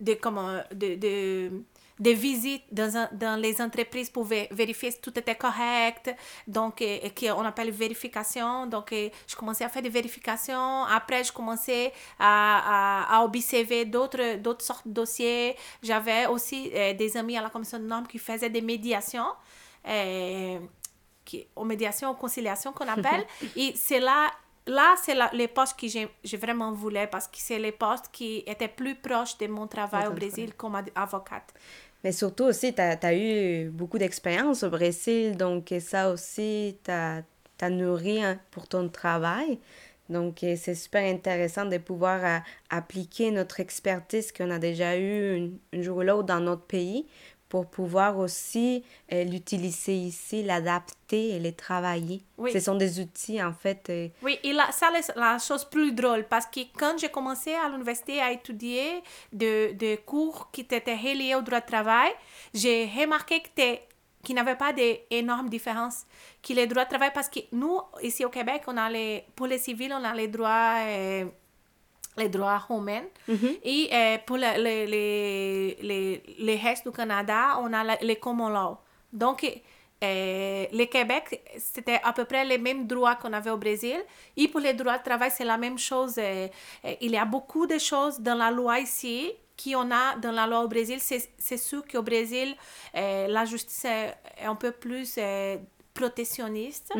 de, 0.00 0.14
comment, 0.14 0.60
de, 0.72 0.94
de, 0.94 1.50
des 1.98 2.14
visites 2.14 2.64
dans, 2.72 2.96
un- 2.96 3.08
dans 3.12 3.40
les 3.40 3.60
entreprises 3.62 4.10
pour 4.10 4.26
vé- 4.26 4.48
vérifier 4.50 4.90
si 4.90 5.00
tout 5.00 5.16
était 5.18 5.36
correct. 5.36 6.14
Donc, 6.46 6.82
euh, 6.82 6.98
et, 7.02 7.10
qu'on 7.14 7.44
appelle 7.44 7.70
vérification. 7.70 8.66
Donc, 8.66 8.92
je 8.92 9.36
commençais 9.36 9.64
à 9.64 9.68
faire 9.68 9.82
des 9.82 9.88
vérifications. 9.88 10.84
Après, 10.84 11.22
je 11.24 11.32
commençais 11.32 11.92
à, 12.18 13.06
à, 13.10 13.18
à 13.18 13.24
observer 13.24 13.84
d'autres, 13.84 14.36
d'autres 14.38 14.64
sortes 14.64 14.86
de 14.88 14.92
dossiers. 14.92 15.56
J'avais 15.82 16.26
aussi 16.26 16.70
euh, 16.74 16.92
des 16.94 17.16
amis 17.16 17.36
à 17.36 17.42
la 17.42 17.50
commission 17.50 17.78
de 17.78 17.84
normes 17.86 18.06
qui 18.06 18.18
faisaient 18.18 18.50
des 18.50 18.60
médiations. 18.62 19.28
euh, 19.86 20.58
qui, 21.24 21.46
aux 21.56 21.64
médiations, 21.64 22.10
aux 22.10 22.14
conciliations 22.14 22.72
qu'on 22.72 22.86
appelle. 22.88 23.24
et 23.56 23.72
c'est 23.76 24.00
là, 24.00 24.30
là 24.66 24.94
c'est 25.02 25.16
les 25.32 25.48
postes 25.48 25.78
que 25.78 25.86
j'ai 25.88 26.36
vraiment 26.36 26.72
voulu 26.72 26.98
parce 27.10 27.28
que 27.28 27.36
c'est 27.38 27.58
les 27.58 27.72
postes 27.72 28.08
qui 28.12 28.42
étaient 28.46 28.68
plus 28.68 28.94
proches 28.94 29.38
de 29.38 29.46
mon 29.46 29.66
travail 29.66 30.06
au 30.06 30.12
Brésil 30.12 30.54
comme 30.54 30.80
avocate. 30.94 31.52
Mais 32.02 32.12
surtout 32.12 32.44
aussi, 32.44 32.74
tu 32.74 32.82
as, 32.82 33.14
eu 33.14 33.70
beaucoup 33.70 33.96
d'expérience 33.96 34.62
au 34.62 34.68
Brésil, 34.68 35.38
donc 35.38 35.72
ça 35.80 36.10
aussi, 36.10 36.76
t'as 36.82 37.22
as 37.60 37.70
nourri 37.70 38.22
hein, 38.22 38.38
pour 38.50 38.68
ton 38.68 38.90
travail. 38.90 39.58
Donc, 40.10 40.44
euh, 40.44 40.54
c'est 40.56 40.74
super 40.74 41.02
intéressant 41.02 41.64
de 41.64 41.78
pouvoir 41.78 42.24
euh, 42.24 42.38
appliquer 42.68 43.30
notre 43.30 43.60
expertise 43.60 44.32
qu'on 44.32 44.50
a 44.50 44.58
déjà 44.58 44.98
eue 44.98 45.50
un 45.72 45.82
jour 45.82 45.98
ou 45.98 46.02
l'autre 46.02 46.24
dans 46.24 46.40
notre 46.40 46.64
pays 46.64 47.06
pour 47.54 47.66
pouvoir 47.66 48.18
aussi 48.18 48.82
euh, 49.12 49.22
l'utiliser 49.22 49.94
ici, 49.94 50.42
l'adapter 50.42 51.36
et 51.36 51.38
les 51.38 51.52
travailler. 51.52 52.20
Oui. 52.36 52.50
Ce 52.52 52.58
sont 52.58 52.74
des 52.74 52.98
outils, 52.98 53.40
en 53.40 53.52
fait. 53.52 53.88
euh, 53.90 54.08
Oui, 54.24 54.40
et 54.42 54.52
là, 54.52 54.72
ça, 54.72 54.90
c'est 55.00 55.14
la 55.14 55.38
chose 55.38 55.64
plus 55.64 55.92
drôle, 55.92 56.24
parce 56.28 56.46
que 56.46 56.62
quand 56.76 56.98
j'ai 56.98 57.10
commencé 57.10 57.52
à 57.54 57.68
l'université 57.68 58.20
à 58.20 58.32
étudier 58.32 59.04
des 59.32 59.72
de 59.72 59.94
cours 60.04 60.50
qui 60.50 60.62
étaient 60.62 60.80
reliés 60.96 61.36
au 61.36 61.42
droit 61.42 61.60
de 61.60 61.66
travail, 61.66 62.10
j'ai 62.52 62.86
remarqué 62.86 63.40
que 63.40 63.78
qu'il 64.24 64.34
n'y 64.34 64.40
avait 64.40 64.56
pas 64.56 64.72
d'énormes 64.72 65.48
différences. 65.48 66.06
Que 66.42 66.54
les 66.54 66.66
droits 66.66 66.84
de 66.86 66.88
travail, 66.88 67.12
parce 67.14 67.28
que 67.28 67.38
nous, 67.52 67.78
ici 68.02 68.24
au 68.24 68.30
Québec, 68.30 68.62
on 68.66 68.76
a 68.76 68.90
les, 68.90 69.22
pour 69.36 69.46
les 69.46 69.58
civils, 69.58 69.92
on 69.96 70.02
a 70.02 70.12
les 70.12 70.26
droits, 70.26 70.78
euh, 70.80 71.26
les 72.16 72.28
droits 72.28 72.58
romains. 72.58 73.04
Et 73.62 73.88
euh, 73.92 74.18
pour 74.26 74.36
le- 74.36 74.56
le- 74.56 74.86
les, 74.90 75.76
les, 75.82 76.22
les 76.38 76.56
restes 76.56 76.86
du 76.86 76.92
Canada, 76.92 77.58
on 77.60 77.72
a 77.72 77.82
la- 77.84 77.98
les 78.02 78.16
common 78.16 78.48
law. 78.48 78.78
Donc, 79.12 79.44
euh, 80.02 80.66
le 80.72 80.84
Québec, 80.84 81.42
c'était 81.58 82.00
à 82.04 82.12
peu 82.12 82.24
près 82.24 82.44
les 82.44 82.58
mêmes 82.58 82.86
droits 82.86 83.14
qu'on 83.16 83.32
avait 83.32 83.50
au 83.50 83.56
Brésil. 83.56 83.96
Et 84.36 84.48
pour 84.48 84.60
les 84.60 84.74
droits 84.74 84.98
de 84.98 85.02
travail, 85.04 85.30
c'est 85.34 85.44
la 85.44 85.56
même 85.56 85.78
chose. 85.78 86.14
Euh, 86.18 86.48
il 87.00 87.10
y 87.12 87.16
a 87.16 87.24
beaucoup 87.24 87.66
de 87.66 87.78
choses 87.78 88.20
dans 88.20 88.34
la 88.34 88.50
loi 88.50 88.80
ici 88.80 89.32
qu'on 89.62 89.90
a 89.92 90.16
dans 90.16 90.32
la 90.32 90.46
loi 90.46 90.60
au 90.64 90.68
Brésil. 90.68 90.98
C'est 91.00 91.56
sûr 91.56 91.82
qu'au 91.86 92.02
Brésil, 92.02 92.54
la 92.92 93.44
justice 93.44 93.84
est 93.84 94.44
un 94.44 94.56
peu 94.56 94.72
plus 94.72 95.18
protectionniste 95.94 96.92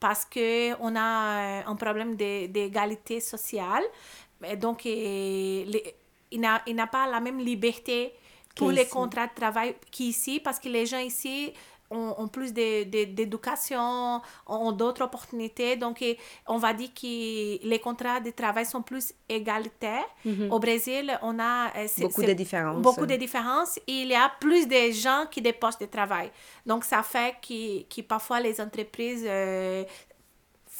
parce 0.00 0.24
qu'on 0.24 0.96
a 0.96 1.60
euh, 1.60 1.62
un 1.66 1.76
problème 1.76 2.16
d'égalité 2.16 3.20
sociale. 3.20 3.84
Donc, 4.60 4.86
euh, 4.86 5.64
les- 5.66 5.94
il 6.32 6.40
n'a 6.40 6.86
pas 6.86 7.06
la 7.06 7.20
même 7.20 7.38
liberté 7.40 8.12
pour 8.56 8.70
les 8.70 8.86
contrats 8.86 9.26
de 9.26 9.34
travail 9.34 9.74
qu'ici, 9.90 10.40
parce 10.40 10.58
que 10.58 10.68
les 10.68 10.86
gens 10.86 10.98
ici 11.00 11.52
ont, 11.92 12.14
ont 12.18 12.28
plus 12.28 12.52
d'éducation, 12.52 14.20
ont 14.46 14.72
d'autres 14.72 15.02
opportunités. 15.02 15.76
Donc, 15.76 16.04
on 16.46 16.58
va 16.58 16.72
dire 16.72 16.90
que 16.94 17.66
les 17.66 17.78
contrats 17.80 18.20
de 18.20 18.30
travail 18.30 18.64
sont 18.66 18.82
plus 18.82 19.12
égalitaires. 19.28 20.04
Au 20.50 20.58
Brésil, 20.58 21.18
on 21.22 21.38
a... 21.40 21.70
c'est- 21.88 22.02
Beaucoup 22.02 22.22
de 22.22 22.32
différences. 22.32 22.82
Beaucoup 22.82 23.06
de 23.06 23.16
différences. 23.16 23.78
Il 23.86 24.08
y 24.08 24.14
a 24.14 24.30
plus 24.40 24.66
de 24.68 24.90
gens 24.92 25.24
qui 25.30 25.40
des 25.42 25.52
postes 25.52 25.80
de 25.80 25.86
travail. 25.86 26.30
Donc, 26.64 26.84
ça 26.84 27.02
fait 27.02 27.34
que, 27.46 27.82
que 27.92 28.02
parfois 28.02 28.40
les 28.40 28.60
entreprises 28.60 29.24
euh, 29.26 29.84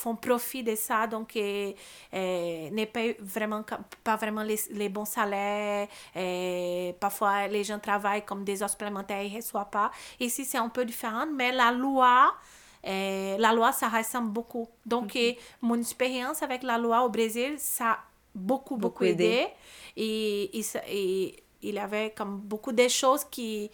font 0.00 0.16
profit 0.16 0.62
de 0.62 0.74
ça, 0.86 1.06
donc 1.06 1.36
euh, 1.36 1.72
euh, 2.14 2.70
ne 2.70 2.84
payent 2.86 3.16
vraiment, 3.20 3.62
pas 4.02 4.16
vraiment 4.16 4.42
les, 4.50 4.58
les 4.80 4.88
bons 4.88 5.04
salaires. 5.18 5.88
euh, 6.16 6.92
parfois, 6.98 7.46
les 7.48 7.64
gens 7.64 7.78
travaillent 7.78 8.24
comme 8.24 8.42
des 8.44 8.62
heures 8.62 8.70
supplémentaires, 8.70 9.22
ils 9.22 9.32
ne 9.32 9.36
reçoivent 9.36 9.70
pas. 9.70 9.90
Ici, 10.18 10.44
c'est 10.44 10.58
un 10.58 10.68
peu 10.68 10.84
différent, 10.84 11.26
mais 11.38 11.52
la 11.52 11.70
loi, 11.72 12.34
euh, 12.86 13.36
la 13.38 13.52
loi, 13.52 13.72
ça 13.72 13.88
ressemble 13.88 14.30
beaucoup. 14.30 14.68
Donc, 14.86 15.14
euh, 15.16 15.32
mon 15.60 15.78
expérience 15.78 16.42
avec 16.42 16.62
la 16.62 16.78
loi 16.78 17.02
au 17.04 17.08
Brésil, 17.08 17.54
ça 17.58 17.90
a 17.90 17.98
beaucoup, 18.34 18.76
beaucoup, 18.76 19.04
Beaucoup 19.04 19.04
aidé. 19.04 19.46
Et, 19.96 20.58
et, 20.58 20.64
et 20.88 21.44
il 21.62 21.74
y 21.74 21.78
avait 21.78 22.12
comme 22.16 22.38
beaucoup 22.38 22.72
de 22.72 22.88
choses 22.88 23.24
qui, 23.24 23.70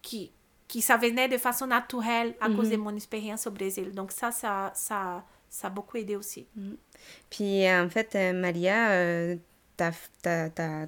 qui, 0.00 0.32
qui 0.68 0.80
ça 0.80 0.96
venait 0.96 1.28
de 1.28 1.38
façon 1.38 1.66
naturelle 1.66 2.34
à 2.40 2.48
cause 2.48 2.70
de 2.70 2.76
mon 2.76 2.94
expérience 2.96 3.46
au 3.46 3.50
Brésil. 3.50 3.92
Donc 3.92 4.10
ça, 4.12 4.30
ça, 4.32 4.70
ça, 4.74 5.24
ça 5.56 5.68
a 5.68 5.70
beaucoup 5.70 5.96
aidé 5.96 6.16
aussi. 6.16 6.46
Puis 7.30 7.68
en 7.70 7.88
fait, 7.88 8.14
euh, 8.14 8.32
Maria, 8.32 8.90
euh, 8.90 9.36
t'as, 9.76 9.92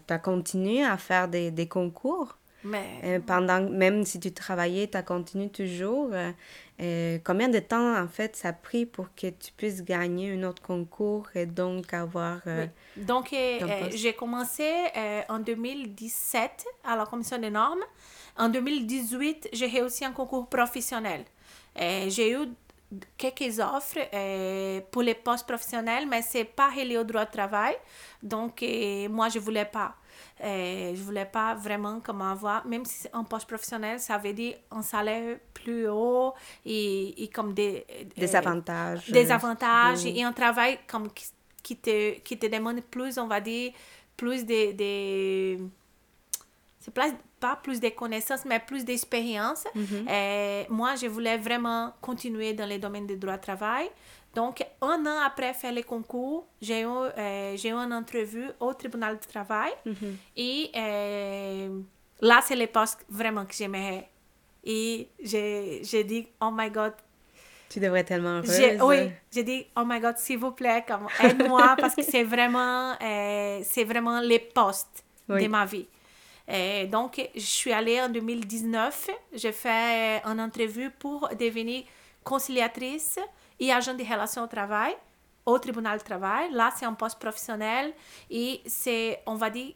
t'as 0.07 0.19
continué 0.19 0.85
à 0.85 0.97
faire 0.99 1.29
des, 1.29 1.51
des 1.51 1.69
concours. 1.69 2.37
Mais 2.65 2.87
Euh, 3.05 3.21
pendant, 3.21 3.61
même 3.71 4.05
si 4.05 4.19
tu 4.19 4.33
travaillais, 4.33 4.89
tu 4.89 4.97
as 4.99 5.03
continué 5.05 5.49
toujours. 5.49 6.11
Euh, 6.13 6.33
euh, 6.81 7.19
combien 7.25 7.49
de 7.49 7.61
temps, 7.61 7.97
en 8.05 8.09
fait, 8.09 8.35
ça 8.35 8.49
a 8.49 8.53
pris 8.53 8.85
pour 8.85 9.07
que 9.15 9.29
tu 9.31 9.53
puisses 9.57 9.83
gagner 9.85 10.33
un 10.33 10.43
autre 10.43 10.61
concours 10.63 11.29
et 11.37 11.47
donc 11.47 11.95
avoir... 11.95 12.41
euh, 12.49 12.67
Oui. 12.97 13.05
Donc, 13.05 13.33
euh, 13.33 13.59
euh, 13.63 13.91
j'ai 13.95 14.13
commencé 14.13 14.69
euh, 14.97 15.23
en 15.29 15.39
2017 15.39 16.67
à 16.85 16.97
la 16.97 17.07
commission 17.07 17.39
des 17.39 17.51
normes. 17.51 17.85
En 18.37 18.49
2018, 18.49 19.51
j'ai 19.53 19.67
réussi 19.67 20.05
un 20.05 20.13
concours 20.13 20.49
professionnel. 20.49 21.25
Euh, 21.81 22.07
j'ai 22.11 22.33
eu 22.33 22.39
quelques 23.17 23.59
offres 23.59 23.99
euh, 24.15 24.81
pour 24.91 25.03
les 25.03 25.15
postes 25.15 25.47
professionnels, 25.47 26.07
mais 26.07 26.23
c'est 26.23 26.45
pas 26.45 26.69
relié 26.71 26.97
au 26.99 27.05
droit 27.05 27.25
de 27.25 27.31
travail. 27.31 27.75
Donc, 28.23 28.63
euh, 28.63 29.09
moi, 29.09 29.29
je 29.29 29.39
voulais 29.39 29.67
pas. 29.67 29.95
Euh, 30.43 30.95
je 30.95 31.03
voulais 31.03 31.27
pas 31.27 31.55
vraiment 31.55 32.01
comme 32.01 32.23
avoir, 32.23 32.65
même 32.67 32.85
si 32.85 32.95
c'est 33.03 33.15
un 33.15 33.25
poste 33.25 33.47
professionnel, 33.47 33.99
ça 34.01 34.19
veut 34.19 34.33
dire 34.33 34.57
un 34.71 34.83
salaire 34.83 35.39
plus 35.53 35.89
haut 35.89 36.33
et, 36.65 37.25
et 37.25 37.29
comme 37.29 37.53
des... 37.55 37.85
des 38.17 38.35
euh, 38.35 38.39
avantages. 38.39 39.11
des 39.11 39.31
avantages 39.31 40.07
et 40.07 40.23
un 40.23 40.33
travail 40.33 40.79
comme 40.87 41.11
qui, 41.13 41.27
qui 41.63 41.77
te, 41.77 42.19
qui 42.21 42.39
te 42.39 42.47
demande 42.47 42.81
plus, 42.83 43.19
on 43.19 43.27
va 43.27 43.41
dire, 43.41 43.73
plus 44.17 44.45
de... 44.47 44.73
de 44.73 45.65
c'est 46.81 46.95
pas, 47.41 47.57
plus 47.63 47.81
de 47.81 47.89
connaissances, 47.91 48.45
mais 48.45 48.59
plus 48.61 48.85
d'expérience. 48.85 49.65
Euh, 49.77 50.65
moi, 50.69 50.95
je 50.97 51.07
voulais 51.07 51.37
vraiment 51.39 51.93
continuer 52.01 52.53
dans 52.53 52.67
les 52.67 52.79
domaines 52.79 53.07
du 53.07 53.17
droit 53.17 53.35
du 53.35 53.41
travail. 53.41 53.89
Donc, 54.35 54.65
un 54.83 55.05
an 55.07 55.19
après 55.25 55.53
faire 55.55 55.73
les 55.73 55.83
concours, 55.83 56.47
j'ai 56.61 56.83
eu, 56.83 56.87
euh, 56.87 57.57
eu 57.57 57.67
une 57.73 57.93
entrevue 57.93 58.51
au 58.61 58.73
tribunal 58.75 59.19
du 59.19 59.27
travail. 59.27 59.73
Et 60.37 60.71
euh, 60.77 61.81
là, 62.21 62.41
c'est 62.45 62.57
les 62.57 62.67
postes 62.67 63.05
vraiment 63.09 63.45
que 63.47 63.55
j'aimerais. 63.55 64.09
Et 64.65 65.09
j'ai 65.23 66.05
dit, 66.05 66.29
oh 66.43 66.51
my 66.53 66.71
God, 66.71 66.93
Tu 67.71 67.81
devrais 67.81 68.01
être 68.01 68.09
tellement 68.09 68.39
heureuse. 68.43 68.79
oui, 68.83 69.11
j'ai 69.31 69.43
dit, 69.43 69.67
oh 69.77 69.83
my 69.87 69.99
God, 70.01 70.17
s'il 70.19 70.39
vous 70.39 70.53
plaît, 70.53 70.85
aide-moi 71.23 71.75
parce 71.79 71.95
que 71.95 72.03
c'est 72.03 72.25
vraiment, 72.25 72.95
euh, 73.03 73.61
c'est 73.63 73.85
vraiment 73.85 74.21
les 74.21 74.39
postes 74.41 75.05
Oui. 75.29 75.43
de 75.43 75.49
ma 75.49 75.65
vie. 75.65 75.87
Euh, 76.51 76.87
donc, 76.87 77.21
je 77.35 77.41
suis 77.41 77.73
allée 77.73 78.01
en 78.01 78.09
2019, 78.09 79.11
j'ai 79.35 79.53
fait 79.53 80.23
une 80.25 80.41
entrevue 80.41 80.91
pour 80.91 81.29
devenir 81.39 81.85
conciliatrice 82.25 83.19
et 83.61 83.73
agent 83.73 83.95
de 83.95 84.03
relations 84.03 84.45
au 84.45 84.47
travail 84.47 84.95
au 85.49 85.59
tribunal 85.59 85.99
du 85.99 86.05
travail. 86.05 86.51
Là, 86.53 86.71
c'est 86.77 86.85
un 86.85 86.93
poste 86.93 87.19
professionnel 87.19 87.95
et 88.31 88.61
c'est, 88.67 89.23
on 89.25 89.35
va 89.35 89.49
dire, 89.49 89.73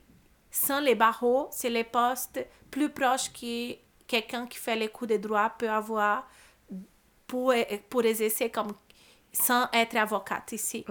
sans 0.51 0.81
les 0.81 0.95
barreaux, 0.95 1.49
c'est 1.51 1.71
les 1.71 1.85
postes 1.85 2.47
plus 2.71 2.91
proches 2.91 3.33
que 3.33 3.75
quelqu'un 4.07 4.47
qui 4.47 4.59
fait 4.59 4.77
les 4.77 4.89
cours 4.89 5.07
de 5.07 5.17
droit 5.17 5.49
peut 5.59 5.71
avoir 5.71 6.29
pour, 7.27 7.55
pour 7.89 8.05
exercer 8.05 8.51
comme 8.51 8.73
sans 9.33 9.67
être 9.73 9.97
avocate 9.97 10.53
ici. 10.53 10.85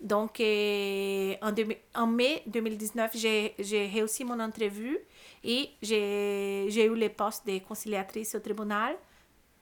Donc, 0.00 0.38
euh, 0.38 1.34
en, 1.42 1.52
en 1.96 2.06
mai 2.06 2.44
2019, 2.46 3.10
j'ai 3.16 3.54
j'ai 3.58 3.86
réussi 3.88 4.24
mon 4.24 4.38
entrevue 4.38 4.98
et 5.44 5.70
j'ai 5.82 6.84
eu 6.86 6.94
le 6.94 7.08
poste 7.08 7.46
de 7.46 7.58
conciliatrice 7.60 8.34
au 8.34 8.40
tribunal. 8.40 8.94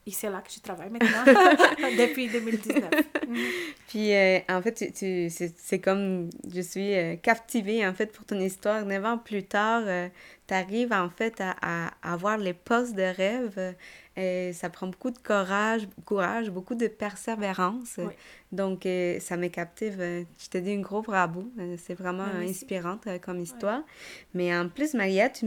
Et 0.06 0.10
c'est 0.10 0.30
là 0.30 0.40
que 0.40 0.50
je 0.50 0.60
travaille 0.60 0.88
maintenant, 0.88 1.22
depuis 1.98 2.28
2019. 2.28 2.90
Mhm. 3.28 3.36
Puis, 3.88 4.14
euh, 4.14 4.38
en 4.48 4.62
fait, 4.62 4.72
tu, 4.72 4.90
tu- 4.92 5.28
c'est 5.28 5.52
c'est 5.58 5.80
comme 5.80 6.30
je 6.50 6.62
suis 6.62 6.94
euh, 6.94 7.16
captivée, 7.16 7.86
en 7.86 7.92
fait, 7.92 8.10
pour 8.10 8.24
ton 8.24 8.40
histoire. 8.40 8.86
Neuf 8.86 9.04
ans 9.04 9.18
plus 9.18 9.42
tard, 9.44 9.82
euh, 9.86 10.08
tu 10.46 10.54
arrives 10.54 10.94
en 10.94 11.10
fait 11.10 11.38
à, 11.42 11.56
à, 11.60 12.12
avoir 12.14 12.38
les 12.38 12.54
postes 12.54 12.94
de 12.94 13.02
rêve. 13.02 13.74
Et 14.18 14.52
ça 14.52 14.68
prend 14.68 14.88
beaucoup 14.88 15.12
de 15.12 15.18
courage, 15.18 15.86
courage 16.04 16.50
beaucoup 16.50 16.74
de 16.74 16.88
persévérance. 16.88 18.00
Donc, 18.50 18.80
ça 19.20 19.36
me 19.36 19.46
captive. 19.46 19.96
Je 20.00 20.48
te 20.50 20.58
dis 20.58 20.72
un 20.72 20.80
gros 20.80 21.02
bravo. 21.02 21.44
C'est 21.76 21.94
vraiment 21.94 22.26
ben, 22.26 22.48
inspirante 22.48 23.06
comme 23.22 23.40
histoire. 23.40 23.82
Mais 24.34 24.56
en 24.56 24.68
plus, 24.68 24.94
Maria, 24.94 25.30
tu 25.30 25.46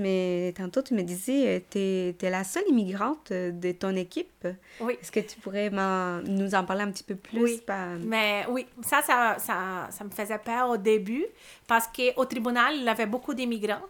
tantôt, 0.55 0.81
tu 0.81 0.93
me 0.93 1.01
disais, 1.01 1.65
tu 1.69 1.79
es, 1.79 2.15
es, 2.21 2.29
la 2.29 2.45
seule 2.45 2.63
immigrante 2.69 3.33
de 3.33 3.71
ton 3.73 3.93
équipe. 3.95 4.47
Oui. 4.79 4.97
Est-ce 5.01 5.11
que 5.11 5.19
tu 5.19 5.37
pourrais 5.41 5.69
nous 5.69 6.55
en 6.55 6.63
parler 6.63 6.83
un 6.83 6.91
petit 6.91 7.03
peu 7.03 7.15
plus? 7.15 7.43
Oui, 7.43 7.61
mais 8.05 8.45
oui, 8.49 8.67
ça, 8.83 9.01
ça, 9.01 9.35
ça, 9.37 9.89
ça 9.91 10.03
me 10.05 10.11
faisait 10.11 10.37
peur 10.37 10.69
au 10.69 10.77
début 10.77 11.25
parce 11.67 11.87
qu'au 11.87 12.23
tribunal, 12.23 12.75
il 12.75 12.83
y 12.83 12.89
avait 12.89 13.05
beaucoup 13.05 13.33
d'immigrants. 13.33 13.81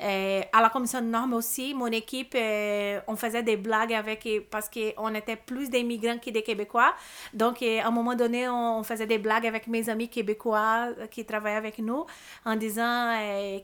Euh, 0.00 0.42
à 0.52 0.62
la 0.62 0.68
commission 0.70 1.00
de 1.00 1.06
normes 1.06 1.34
aussi, 1.34 1.74
mon 1.74 1.88
équipe, 1.88 2.34
euh, 2.36 3.00
on 3.08 3.16
faisait 3.16 3.42
des 3.42 3.56
blagues 3.56 3.92
avec, 3.92 4.28
parce 4.48 4.70
qu'on 4.70 5.12
était 5.14 5.34
plus 5.34 5.70
des 5.70 5.82
migrants 5.82 6.18
que 6.18 6.30
des 6.30 6.42
Québécois. 6.42 6.94
Donc, 7.34 7.62
euh, 7.62 7.80
à 7.80 7.88
un 7.88 7.90
moment 7.90 8.14
donné, 8.14 8.48
on, 8.48 8.84
faisait 8.84 9.06
des 9.06 9.18
blagues 9.18 9.46
avec 9.46 9.66
mes 9.66 9.88
amis 9.88 10.08
québécois 10.08 10.90
qui 11.10 11.24
travaillaient 11.24 11.56
avec 11.56 11.78
nous 11.80 12.06
en 12.44 12.54
disant 12.54 13.12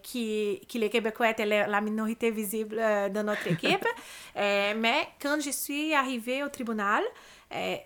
que, 0.03 0.79
les 0.79 0.90
Québécois 0.90 1.31
étaient 1.31 1.47
la, 1.47 1.81
minorité 1.81 2.31
visible 2.33 2.77
de 2.77 3.23
notre 3.23 3.47
équipe. 3.47 3.87
mais 4.37 5.09
quand 5.23 5.40
je 5.40 5.51
suis 5.51 5.94
arrivée 5.94 6.42
au 6.42 6.49
tribunal, 6.49 7.05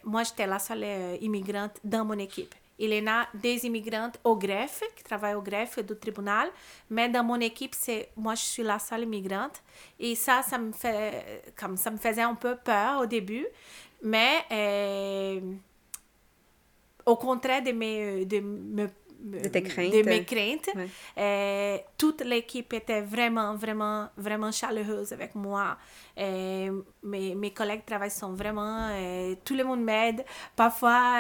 moi, 0.05 0.23
j'étais 0.23 0.47
la 0.47 0.59
seule 0.59 0.87
immigrante 1.21 1.79
dans 1.85 2.05
mon 2.05 2.19
équipe. 2.19 2.55
Il 2.79 2.91
y 2.91 3.09
a 3.09 3.29
des 3.35 3.67
immigrantes 3.67 4.21
au 4.23 4.37
greffe, 4.37 4.83
qui 4.97 5.03
travaillent 5.03 5.35
au 5.35 5.43
greffe 5.43 5.81
du 5.81 5.97
tribunal, 5.97 6.49
mais 6.89 7.09
dans 7.09 7.25
mon 7.25 7.41
équipe, 7.41 7.75
c'est 7.75 8.11
moi, 8.17 8.35
je 8.37 8.43
suis 8.43 8.63
la 8.63 8.79
seule 8.79 9.03
immigrante. 9.03 9.63
Et 9.99 10.15
ça, 10.15 10.43
ça 10.43 10.59
me, 10.59 10.73
fait, 10.73 11.43
comme, 11.59 11.77
ça 11.77 11.91
me 11.91 11.97
faisait 11.97 12.23
un 12.23 12.35
peu 12.35 12.57
peur 12.57 13.01
au 13.01 13.07
début, 13.07 13.47
mais 14.03 14.45
euh, 14.53 15.41
au 17.05 17.17
contraire 17.17 17.63
de 17.63 17.73
mes, 17.73 18.25
de 18.25 18.89
de, 19.21 19.49
tes 19.49 19.65
craintes. 19.65 19.93
de 19.93 20.03
mes 20.05 20.25
craintes. 20.25 20.71
Euh, 21.19 21.79
toute 21.97 22.23
l'équipe 22.23 22.73
était 22.73 23.01
vraiment, 23.01 23.57
vraiment, 23.57 24.07
vraiment 24.17 24.53
chaleureuse 24.53 25.13
avec 25.13 25.35
moi. 25.35 25.77
Euh, 26.17 26.81
mes, 27.03 27.35
mes 27.35 27.51
collègues 27.51 27.85
travaillent 27.85 28.13
sont 28.13 28.35
vraiment... 28.35 28.89
tout 29.45 29.57
le 29.57 29.65
monde 29.65 29.83
m'aide. 29.83 30.25
Parfois, 30.55 31.19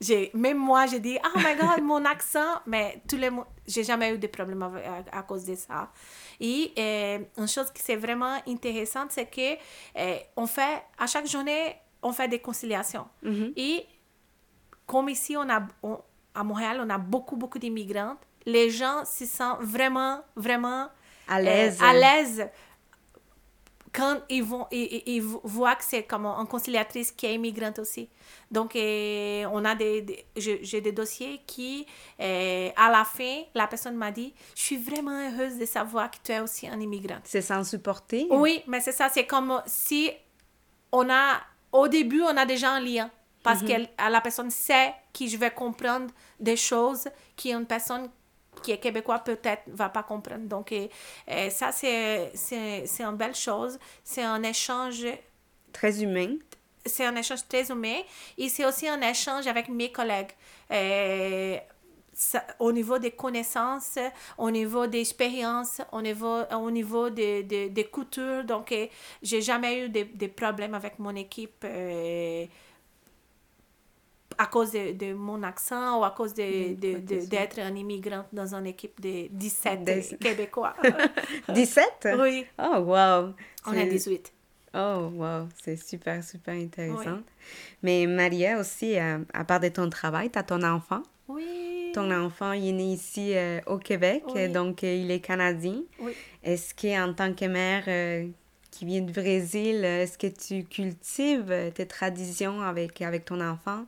j'ai 0.00 0.30
même 0.34 0.58
moi 0.58 0.86
j'ai 0.86 1.00
dit 1.00 1.18
oh 1.24 1.38
my 1.38 1.56
god 1.56 1.82
mon 1.82 2.04
accent. 2.04 2.60
Mais 2.66 3.02
tous 3.08 3.16
les 3.16 3.30
j'ai 3.66 3.84
jamais 3.84 4.14
eu 4.14 4.18
de 4.18 4.26
problème 4.26 4.62
à, 5.12 5.22
cause 5.22 5.44
de 5.44 5.54
ça. 5.54 5.90
Et 6.40 6.72
euh, 6.78 7.18
une 7.38 7.48
chose 7.48 7.70
qui 7.72 7.82
c'est 7.82 7.96
vraiment 7.96 8.38
intéressante 8.46 9.10
c'est 9.10 9.26
que 9.26 9.54
euh, 9.98 10.18
on 10.36 10.46
fait 10.46 10.82
à 10.98 11.06
chaque 11.06 11.26
journée 11.26 11.76
on 12.02 12.12
fait 12.12 12.28
des 12.28 12.38
conciliations. 12.38 13.06
Mm-hmm. 13.24 13.52
et 13.56 13.86
comme 14.86 15.08
ici 15.08 15.36
on 15.36 15.48
a 15.48 15.66
à 16.34 16.44
Montréal 16.44 16.80
on 16.84 16.90
a 16.90 16.98
beaucoup 16.98 17.36
beaucoup 17.36 17.58
d'immigrants 17.58 18.16
les 18.44 18.70
gens 18.70 19.04
se 19.04 19.26
sentent 19.26 19.62
vraiment 19.62 20.22
vraiment 20.36 20.88
à 21.28 21.40
l'aise. 21.40 21.78
euh, 21.82 21.84
à 21.84 21.92
l'aise 21.92 22.48
quand 23.96 24.20
ils, 24.28 24.44
vont, 24.44 24.66
ils, 24.70 25.02
ils 25.06 25.22
voient 25.22 25.74
que 25.74 25.84
c'est 25.84 26.02
comme 26.02 26.26
une 26.26 26.46
conciliatrice 26.46 27.10
qui 27.12 27.24
est 27.24 27.34
immigrante 27.34 27.78
aussi. 27.78 28.10
Donc, 28.50 28.76
euh, 28.76 29.46
on 29.50 29.64
a 29.64 29.74
des, 29.74 30.26
j'ai 30.36 30.80
des 30.82 30.92
dossiers 30.92 31.40
qui, 31.46 31.86
euh, 32.20 32.68
à 32.76 32.90
la 32.90 33.04
fin, 33.04 33.42
la 33.54 33.66
personne 33.66 33.96
m'a 33.96 34.10
dit, 34.10 34.34
je 34.54 34.62
suis 34.62 34.76
vraiment 34.76 35.18
heureuse 35.18 35.56
de 35.56 35.64
savoir 35.64 36.10
que 36.10 36.18
tu 36.22 36.32
es 36.32 36.40
aussi 36.40 36.68
un 36.68 36.78
immigrant. 36.78 37.20
C'est 37.24 37.40
sans 37.40 37.64
supporter? 37.64 38.26
Oui, 38.30 38.62
mais 38.66 38.80
c'est 38.80 38.92
ça, 38.92 39.08
c'est 39.08 39.26
comme 39.26 39.62
si 39.64 40.10
on 40.92 41.08
a, 41.08 41.40
au 41.72 41.88
début, 41.88 42.20
on 42.20 42.36
a 42.36 42.44
déjà 42.44 42.72
un 42.72 42.80
lien. 42.80 43.10
Parce 43.42 43.62
mhm. 43.62 43.68
que 43.68 44.10
la 44.10 44.20
personne 44.20 44.50
sait 44.50 44.92
que 45.16 45.26
je 45.26 45.36
vais 45.36 45.52
comprendre 45.52 46.08
des 46.38 46.56
choses 46.56 47.08
qu'une 47.36 47.64
personne 47.64 48.10
qui 48.66 48.72
est 48.72 48.78
québécois 48.78 49.20
peut-être 49.20 49.62
va 49.68 49.88
pas 49.88 50.02
comprendre. 50.02 50.48
Donc, 50.48 50.72
et, 50.72 50.90
ça, 51.50 51.70
c'est, 51.70 52.32
c'est, 52.34 53.04
une 53.04 53.16
belle 53.16 53.34
chose. 53.34 53.78
C'est 54.02 54.24
un 54.24 54.42
échange... 54.42 55.06
Très 55.72 56.02
humain. 56.02 56.34
C'est 56.84 57.06
un 57.06 57.14
échange 57.14 57.46
très 57.48 57.70
humain. 57.70 58.00
Et 58.36 58.48
c'est 58.48 58.66
aussi 58.66 58.88
un 58.88 59.00
échange 59.00 59.46
avec 59.46 59.68
mes 59.68 59.92
collègues. 59.92 60.32
au 62.58 62.72
niveau 62.72 62.98
des 62.98 63.12
connaissances, 63.12 63.98
au 64.36 64.50
niveau 64.50 64.88
des 64.88 65.00
expériences, 65.00 65.80
au 65.92 66.02
niveau, 66.02 66.42
au 66.50 66.70
niveau 66.72 67.08
des, 67.08 67.44
des, 67.44 67.68
des 67.68 67.84
coutures. 67.84 68.42
Donc, 68.42 68.74
j'ai 69.22 69.42
jamais 69.42 69.84
eu 69.84 69.88
de, 69.88 70.26
problèmes 70.26 70.74
avec 70.74 70.98
mon 70.98 71.14
équipe 71.14 71.64
à 74.38 74.46
cause 74.46 74.72
de, 74.72 75.12
mon 75.14 75.42
accent 75.42 76.00
ou 76.00 76.04
à 76.04 76.10
cause 76.10 76.34
d'être 76.34 76.78
de, 76.78 76.98
de, 76.98 77.60
un 77.60 77.74
immigrant 77.74 78.24
dans 78.32 78.54
une 78.54 78.66
équipe 78.66 79.00
de 79.00 79.28
17 79.30 80.18
Québécois. 80.20 80.74
17? 81.48 82.08
Oui. 82.18 82.46
Oh, 82.58 82.78
wow. 82.78 83.34
On 83.66 83.72
est 83.72 83.86
18. 83.86 84.32
Oh, 84.74 85.10
wow. 85.14 85.48
C'est 85.62 85.76
super, 85.76 86.22
super 86.22 86.54
intéressant. 86.54 87.20
Mais 87.82 88.06
Maria 88.06 88.58
aussi, 88.58 88.98
euh, 88.98 89.18
à 89.32 89.44
part 89.44 89.60
de 89.60 89.68
ton 89.68 89.88
travail, 89.88 90.30
tu 90.30 90.38
as 90.38 90.42
ton 90.42 90.62
enfant. 90.62 91.02
Oui. 91.28 91.90
Ton 91.94 92.10
enfant, 92.10 92.52
il 92.52 92.68
est 92.68 92.72
né 92.72 92.92
ici 92.92 93.32
euh, 93.34 93.60
au 93.66 93.78
Québec, 93.78 94.22
donc 94.52 94.84
euh, 94.84 94.94
il 94.94 95.10
est 95.10 95.20
canadien. 95.20 95.82
Oui. 95.98 96.12
Est-ce 96.44 96.74
qu'en 96.74 97.14
tant 97.14 97.32
que 97.32 97.46
mère 97.46 97.84
qui 98.70 98.84
vient 98.84 99.00
du 99.00 99.12
Brésil, 99.12 99.82
est-ce 99.82 100.18
que 100.18 100.26
tu 100.26 100.64
cultives 100.64 101.72
tes 101.74 101.86
traditions 101.86 102.60
avec, 102.60 103.00
avec 103.00 103.24
ton 103.24 103.40
enfant? 103.40 103.86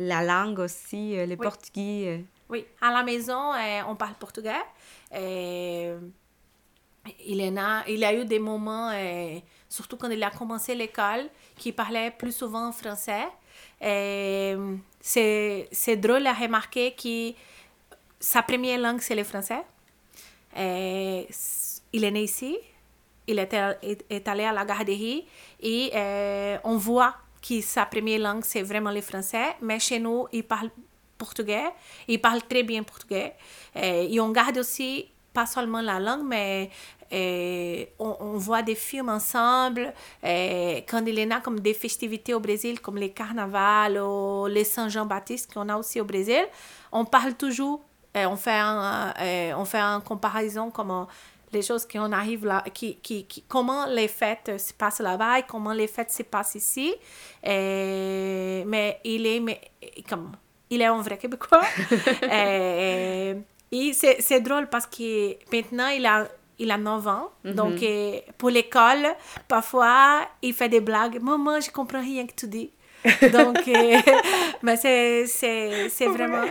La 0.00 0.22
langue 0.22 0.60
aussi, 0.60 1.16
euh, 1.16 1.26
le 1.26 1.36
portugais. 1.36 2.04
Euh. 2.06 2.18
Oui, 2.48 2.64
à 2.80 2.90
la 2.90 3.02
maison, 3.02 3.52
euh, 3.52 3.82
on 3.86 3.94
parle 3.94 4.14
portugais. 4.14 4.62
il, 5.12 6.00
a, 7.58 7.84
il 7.86 8.04
a 8.04 8.14
eu 8.14 8.24
des 8.24 8.38
moments, 8.38 8.90
surtout 9.68 9.96
quand 9.96 10.10
il 10.10 10.22
a 10.22 10.30
commencé 10.30 10.74
l'école, 10.74 11.28
qu'il 11.56 11.74
parlait 11.74 12.10
plus 12.10 12.34
souvent 12.34 12.72
français. 12.72 13.28
c'est 15.00 15.96
drôle 15.96 16.26
à 16.26 16.32
remarquer 16.32 16.92
que 16.92 17.32
sa 18.18 18.42
première 18.42 18.80
langue, 18.80 19.00
c'est 19.00 19.14
le 19.14 19.24
français. 19.24 19.62
il 20.56 22.04
est 22.04 22.10
né 22.10 22.22
ici, 22.22 22.56
il 23.26 23.38
est, 23.38 23.54
est 24.10 24.28
allé 24.28 24.44
à 24.44 24.52
la 24.52 24.64
garderie 24.64 25.26
et 25.60 25.92
on 26.64 26.78
voit 26.78 27.16
qui 27.40 27.62
sa 27.62 27.86
première 27.86 28.20
langue, 28.20 28.44
c'est 28.44 28.62
vraiment 28.62 28.90
le 28.90 29.00
français, 29.00 29.56
mais 29.62 29.78
chez 29.78 29.98
nous, 29.98 30.26
il 30.32 30.44
parle 30.44 30.70
portugais, 31.20 31.70
il 32.08 32.20
parle 32.20 32.42
très 32.42 32.62
bien 32.62 32.82
portugais. 32.82 33.34
Et, 33.74 34.18
on 34.20 34.30
garde 34.30 34.58
aussi, 34.58 35.06
pas 35.32 35.46
seulement 35.46 35.80
la 35.80 36.00
langue, 36.00 36.24
mais 36.24 36.70
on, 37.98 38.36
voit 38.36 38.62
des 38.62 38.74
films 38.74 39.10
ensemble. 39.10 39.92
Et 40.22 40.84
quand 40.88 41.04
il 41.06 41.18
y 41.18 41.32
a 41.32 41.40
comme 41.40 41.60
des 41.60 41.74
festivités 41.74 42.34
au 42.34 42.40
Brésil, 42.40 42.80
comme 42.80 42.96
les 42.96 43.10
carnavals 43.10 43.98
ou 43.98 44.46
les 44.46 44.64
Saint-Jean-Baptiste 44.64 45.52
qu'on 45.52 45.68
a 45.68 45.76
aussi 45.76 46.00
au 46.00 46.04
Brésil, 46.04 46.44
on 46.92 47.04
parle 47.04 47.34
toujours, 47.34 47.80
on 48.14 48.36
fait 48.36 48.58
un, 48.58 49.14
on 49.56 49.64
fait 49.64 49.80
une 49.80 50.02
comparaison 50.02 50.70
comme 50.70 51.06
les 51.52 51.62
choses 51.62 51.86
qui 51.86 51.98
on 51.98 52.12
arrive 52.12 52.46
là, 52.46 52.64
qui, 52.72 52.96
qui, 52.96 53.26
comment 53.48 53.86
les 53.86 54.08
fêtes 54.08 54.58
se 54.58 54.72
passent 54.72 55.00
là-bas 55.00 55.40
et 55.40 55.42
comment 55.42 55.72
les 55.72 55.86
fêtes 55.86 56.10
se 56.10 56.22
passent 56.22 56.54
ici. 56.54 56.94
Et, 57.42 58.62
mais 58.66 59.00
il 59.04 59.26
est, 59.26 59.40
mais, 59.40 59.60
comme, 60.08 60.32
il 60.68 60.80
est 60.80 60.86
un 60.86 61.00
vrai 61.00 61.18
Québécois. 61.18 61.62
et, 62.32 63.34
et 63.72 63.92
c'est 63.92 64.40
drôle 64.40 64.68
parce 64.68 64.86
que 64.86 65.34
maintenant, 65.52 65.88
il 65.88 66.06
a, 66.06 66.26
il 66.58 66.70
a 66.70 66.78
9 66.78 67.08
ans. 67.08 67.30
Mm-hmm. 67.44 67.54
Donc, 67.54 68.34
pour 68.38 68.50
l'école, 68.50 69.08
parfois, 69.48 70.28
il 70.42 70.54
fait 70.54 70.68
des 70.68 70.80
blagues. 70.80 71.20
Maman, 71.20 71.60
je 71.60 71.70
comprends 71.70 72.00
rien 72.00 72.26
que 72.26 72.34
tu 72.34 72.46
dis. 72.46 72.70
Donc, 73.32 73.58
mais 74.62 74.76
c'est, 74.76 75.26
c'est, 75.26 75.88
c'est 75.88 76.06
vraiment... 76.06 76.44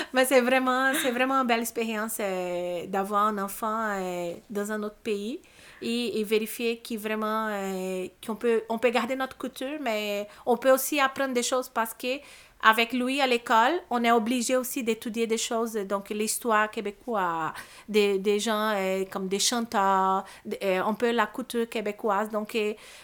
mais 0.12 0.24
c'est 0.24 0.40
vraiment, 0.40 0.92
c'est 1.02 1.10
vraiment 1.10 1.34
une 1.34 1.46
belle 1.46 1.60
expérience 1.60 2.18
euh, 2.20 2.86
d'avoir 2.86 3.26
un 3.26 3.38
enfant 3.38 3.92
euh, 3.92 4.34
dans 4.48 4.72
un 4.72 4.82
autre 4.82 4.98
pays 5.02 5.40
et, 5.82 6.22
vérifier 6.24 6.82
vraiment 6.98 7.48
euh, 7.48 8.06
qu'on 8.24 8.36
peut, 8.36 8.62
on 8.68 8.78
peut 8.78 8.90
garder 8.90 9.16
notre 9.16 9.38
culture, 9.38 9.78
mais 9.80 10.28
on 10.44 10.56
peut 10.56 10.70
aussi 10.70 11.00
apprendre 11.00 11.32
des 11.32 11.42
choses 11.42 11.68
parce 11.68 11.94
que 11.94 12.18
avec 12.62 12.92
lui 12.92 13.22
à 13.22 13.26
l'école, 13.26 13.72
on 13.88 14.04
est 14.04 14.12
obligé 14.12 14.56
aussi 14.56 14.84
d'étudier 14.84 15.26
des 15.26 15.38
choses, 15.38 15.72
donc 15.72 16.10
l'histoire 16.10 16.70
québécoise, 16.70 17.52
des, 17.88 18.18
des 18.18 18.38
gens 18.38 18.74
comme 19.10 19.28
des 19.28 19.38
chanteurs, 19.38 20.24
un 20.62 20.94
peu 20.94 21.10
la 21.10 21.26
culture 21.26 21.66
québécoise. 21.66 22.28
Donc, 22.28 22.58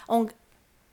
on, 0.07 0.27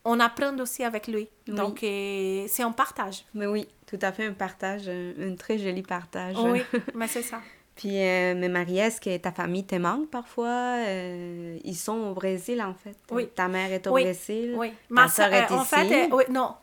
on 0.04 0.20
apprend 0.20 0.56
aussi 0.58 0.84
avec 0.84 1.06
lui. 1.08 1.28
Donc, 1.46 1.78
c'est 1.80 2.62
un 2.62 2.72
partage. 2.72 3.24
Mais 3.34 3.46
oui, 3.46 3.66
tout 3.86 3.98
à 4.02 4.12
fait 4.12 4.26
un 4.26 4.32
partage, 4.32 4.88
un, 4.88 5.34
très 5.36 5.58
joli 5.58 5.82
partage. 5.82 6.36
Oui, 6.38 6.62
mais 6.94 7.08
c'est 7.08 7.22
ça. 7.22 7.40
Puis, 7.76 7.98
euh, 7.98 8.34
mais 8.36 8.48
Marie, 8.48 8.78
est-ce 8.78 9.00
que 9.00 9.16
ta 9.16 9.32
famille 9.32 9.66
te 9.66 9.74
manque 9.74 10.08
parfois? 10.08 10.76
Euh, 10.86 11.58
ils 11.64 11.74
sont 11.74 11.96
au 12.10 12.14
Brésil, 12.14 12.62
en 12.62 12.74
fait. 12.74 12.96
Oui. 13.10 13.28
Ta 13.34 13.48
mère 13.48 13.72
est 13.72 13.84
au 13.88 13.92
Oui, 13.92 14.04
Brésil. 14.04 14.54
Oui. 14.56 14.72
Ma 14.88 15.08
sœur 15.08 15.28
sœur, 15.28 15.34
est 15.34 15.50
euh, 15.50 15.56
en 15.56 15.62
ici. 15.62 15.74
fait, 15.74 16.04
euh, 16.04 16.08
oui, 16.16 16.24
non. 16.30 16.54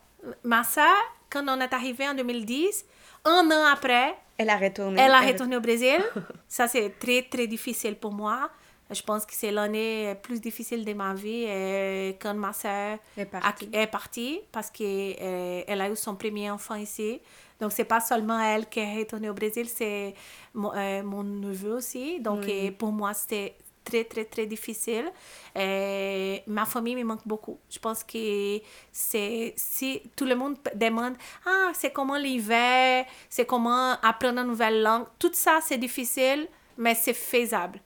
Ma 0.44 0.64
sœur, 0.64 0.86
quand 1.28 1.44
on 1.48 1.60
est 1.60 1.72
arrivé 1.74 2.08
en 2.08 2.14
2010, 2.14 2.86
un 3.26 3.50
an 3.50 3.64
après, 3.70 4.14
Elle 4.38 4.48
a 4.48 4.56
retourné. 4.56 5.00
elle 5.02 5.10
a 5.12 5.20
retourné 5.20 5.56
au 5.56 5.60
Brésil. 5.60 5.98
Ça, 6.48 6.66
c'est 6.66 6.98
très, 6.98 7.22
très 7.22 7.46
difficile 7.46 7.96
pour 7.96 8.12
moi. 8.12 8.48
Je 8.92 9.02
pense 9.02 9.24
que 9.26 9.32
c'est 9.34 9.50
l'année 9.50 10.14
plus 10.22 10.40
difficile 10.40 10.84
de 10.84 10.92
ma 10.92 11.14
vie 11.14 11.44
euh, 11.48 12.12
quand 12.20 12.34
ma 12.34 12.52
sœur 12.52 12.98
Elle 13.16 13.22
est 13.22 13.26
partie. 13.26 13.68
a- 13.72 13.80
est 13.82 13.86
partie 13.86 14.40
parce 14.50 14.70
qu'elle 14.70 15.80
a 15.80 15.90
eu 15.90 15.96
son 15.96 16.14
premier 16.16 16.50
enfant 16.50 16.74
ici. 16.76 17.20
Donc, 17.60 17.72
c'est 17.72 17.84
pas 17.84 18.00
seulement 18.00 18.40
elle 18.40 18.68
qui 18.68 18.80
est 18.80 18.98
retournée 18.98 19.30
au 19.30 19.34
Brésil, 19.34 19.68
c'est 19.68 20.14
mon, 20.54 20.72
euh, 20.74 21.02
mon 21.02 21.22
neveu 21.22 21.74
aussi. 21.74 22.18
Donc, 22.20 22.44
euh, 22.48 22.70
pour 22.72 22.90
moi, 22.90 23.14
c'était 23.14 23.56
très, 23.84 24.02
très, 24.04 24.24
très 24.24 24.46
difficile. 24.46 25.10
Euh, 25.56 26.36
ma 26.46 26.64
famille 26.66 26.96
me 26.96 27.04
manque 27.04 27.26
beaucoup. 27.26 27.58
Je 27.70 27.78
pense 27.78 28.02
que 28.04 28.60
c'est 28.90 29.52
si 29.56 30.02
tout 30.16 30.24
le 30.24 30.34
monde 30.34 30.56
demande 30.74 31.14
Ah, 31.46 31.70
c'est 31.74 31.92
comment 31.92 32.16
l'hiver, 32.16 33.04
c'est 33.28 33.46
comment 33.46 33.92
apprendre 34.02 34.40
une 34.40 34.48
nouvelle 34.48 34.82
langue. 34.82 35.06
Tout 35.18 35.30
ça, 35.32 35.60
c'est 35.62 35.78
difficile, 35.78 36.48
mais 36.76 36.94
c'est 36.94 37.14
faisable. 37.14 37.78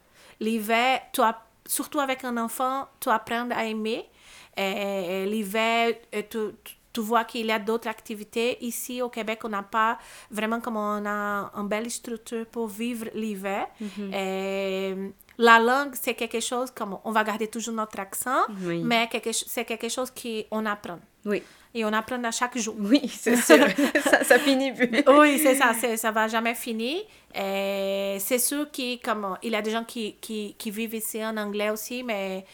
App- 1.22 1.46
surtout 1.66 2.00
avec 2.00 2.24
un 2.24 2.36
enfant, 2.36 2.86
tu 3.00 3.08
apprends 3.08 3.48
à 3.50 3.64
aimer. 3.64 4.08
Euh, 4.58 5.24
L'hiver, 5.26 5.94
euh, 6.14 6.22
tu, 6.30 6.38
tu- 6.92 7.00
vois 7.00 7.24
qu'il 7.24 7.44
y 7.46 7.52
a 7.52 7.58
d'autres 7.58 7.88
activités. 7.88 8.56
Ici, 8.64 9.02
au 9.02 9.10
Québec, 9.10 9.40
on 9.44 9.50
n'a 9.50 9.62
pas 9.62 9.98
vraiment 10.30 10.60
comme 10.60 10.78
on 10.78 11.04
a 11.04 11.50
une 11.54 11.68
belle 11.68 11.90
structure 11.90 12.46
pour 12.46 12.68
vivre 12.68 13.06
l'hiver. 13.14 13.66
Euh, 14.00 15.08
la 15.38 15.58
langue, 15.58 15.94
c'est 15.94 16.14
quelque 16.14 16.40
chose 16.40 16.70
comme 16.70 16.96
on 17.04 17.10
va 17.12 17.22
garder 17.22 17.48
toujours 17.48 17.74
notre 17.74 18.00
accent, 18.00 18.44
Oui. 18.62 18.82
mais 18.82 19.08
c'est 19.32 19.64
quelque 19.66 19.90
chose 19.90 20.10
qu'on 20.10 20.64
apprend. 20.64 20.98
Oui. 21.26 21.42
Et 21.78 21.84
on 21.84 21.92
apprend 21.92 22.22
à 22.24 22.30
chaque 22.30 22.56
jour. 22.56 22.74
Oui, 22.78 23.02
c'est 23.14 23.36
sûr. 23.36 23.66
ça, 24.02 24.24
ça 24.24 24.38
finit 24.38 24.72
plus. 24.72 24.88
Oui, 25.06 25.38
c'est 25.38 25.54
ça, 25.56 25.72
ça 25.96 26.10
va 26.10 26.26
jamais 26.26 26.54
finir. 26.54 27.02
Euh, 27.36 28.16
c'est 28.18 28.38
sûr 28.38 28.70
qu'il 28.70 28.98
il 29.42 29.50
y 29.50 29.54
a 29.54 29.60
des 29.62 29.70
gens 29.70 29.84
qui, 29.84 30.14
qui, 30.20 30.54
qui 30.58 30.70
vivent 30.70 30.94
ici 30.94 31.22
en 31.24 31.36
anglais 31.36 31.68
aussi, 31.68 32.02
mais 32.02 32.46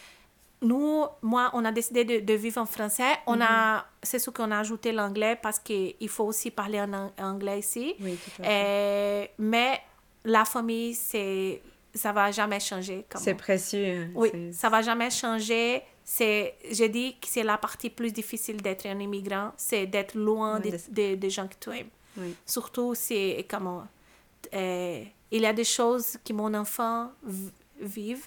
nous, 0.61 1.04
moi, 1.22 1.50
on 1.54 1.64
a 1.64 1.70
décidé 1.70 2.04
de, 2.04 2.18
de 2.20 2.35
vivre 2.35 2.61
en 2.61 2.66
français. 2.66 3.12
On 3.28 3.40
a, 3.40 3.85
c'est 4.02 4.18
sûr 4.18 4.32
qu'on 4.32 4.50
a 4.50 4.58
ajouté 4.58 4.90
l'anglais 4.90 5.38
parce 5.40 5.58
qu'il 5.61 6.08
faut 6.08 6.24
aussi 6.24 6.50
parler 6.50 6.80
en 6.80 6.92
ang- 6.92 7.12
anglais 7.18 7.61
ici. 7.61 7.94
Oui, 8.00 8.16
tout 8.24 8.42
à 8.42 8.44
fait. 8.44 8.50
Euh, 8.50 9.24
mais 9.38 9.80
la 10.24 10.44
famille, 10.44 10.94
c'est, 10.94 11.62
ça 11.94 12.12
va 12.12 12.30
jamais 12.32 12.58
changer. 12.61 13.04
C'est 13.16 13.35
précieux. 13.35 14.11
oui, 14.14 14.30
C'est- 14.32 14.52
ça 14.52 14.68
va 14.68 14.82
jamais 14.82 15.11
changer. 15.11 15.82
C'est, 16.16 16.55
je 16.70 16.85
dis 16.85 17.09
que 17.20 17.27
c'est 17.33 17.42
la 17.42 17.57
partie 17.66 17.88
plus 17.88 18.12
difficile 18.12 18.59
d'être 18.61 18.85
un 18.87 18.98
immigrant, 19.07 19.48
c'est 19.57 19.87
d'être 19.87 20.14
loin 20.14 20.57
Oui, 20.57 20.62
des 20.62 20.70
de- 20.72 20.83
des- 20.98 21.16
des 21.16 21.31
gens 21.37 21.48
que 21.48 21.55
tu 21.59 21.70
aimes. 21.79 21.88
Oui. 22.18 22.35
Surtout, 22.44 22.94
c'est 22.94 23.46
comment 23.53 23.85
euh, 24.53 25.03
il 25.31 25.40
y 25.40 25.46
a 25.46 25.55
des 25.55 25.64
choses 25.79 26.18
que 26.25 26.33
mon 26.35 26.53
enfant 26.53 27.11
vive 27.81 28.27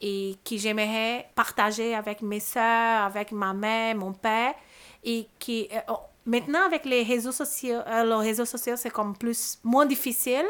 et 0.00 0.36
que 0.46 0.56
j'aimerais 0.58 1.30
partager 1.34 1.94
avec 1.94 2.20
mes 2.20 2.40
soeurs, 2.40 3.04
avec 3.10 3.32
ma 3.32 3.54
mère, 3.54 3.94
mon 3.96 4.12
père, 4.12 4.54
et 5.02 5.26
qui 5.38 5.66
euh, 5.72 5.78
oh, 5.88 6.00
maintenant 6.26 6.64
avec 6.66 6.84
les 6.84 7.02
réseaux 7.04 7.32
sociaux, 7.32 7.80
euh, 7.86 8.04
les 8.04 8.28
réseaux 8.28 8.44
sociaux 8.44 8.76
c'est 8.76 8.90
comme 8.90 9.16
plus 9.16 9.58
moins 9.64 9.86
difficile, 9.86 10.46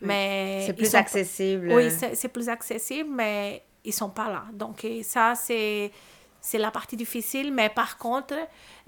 mais 0.00 0.64
C'est 0.66 0.72
plus 0.72 0.90
sont- 0.90 0.96
accessible. 0.98 1.72
oui, 1.72 1.84
c'est 2.14 2.28
plus 2.36 2.48
accessible, 2.48 3.10
mais 3.12 3.62
ils 3.84 3.92
sont 3.92 4.10
pas 4.10 4.28
là. 4.28 4.44
Donc, 4.52 4.84
ça, 5.04 5.34
c'est 5.36 5.92
c'est 6.48 6.58
la 6.58 6.70
partie 6.70 6.96
difficile, 6.96 7.52
mais 7.52 7.68
par 7.68 7.98
contre, 7.98 8.34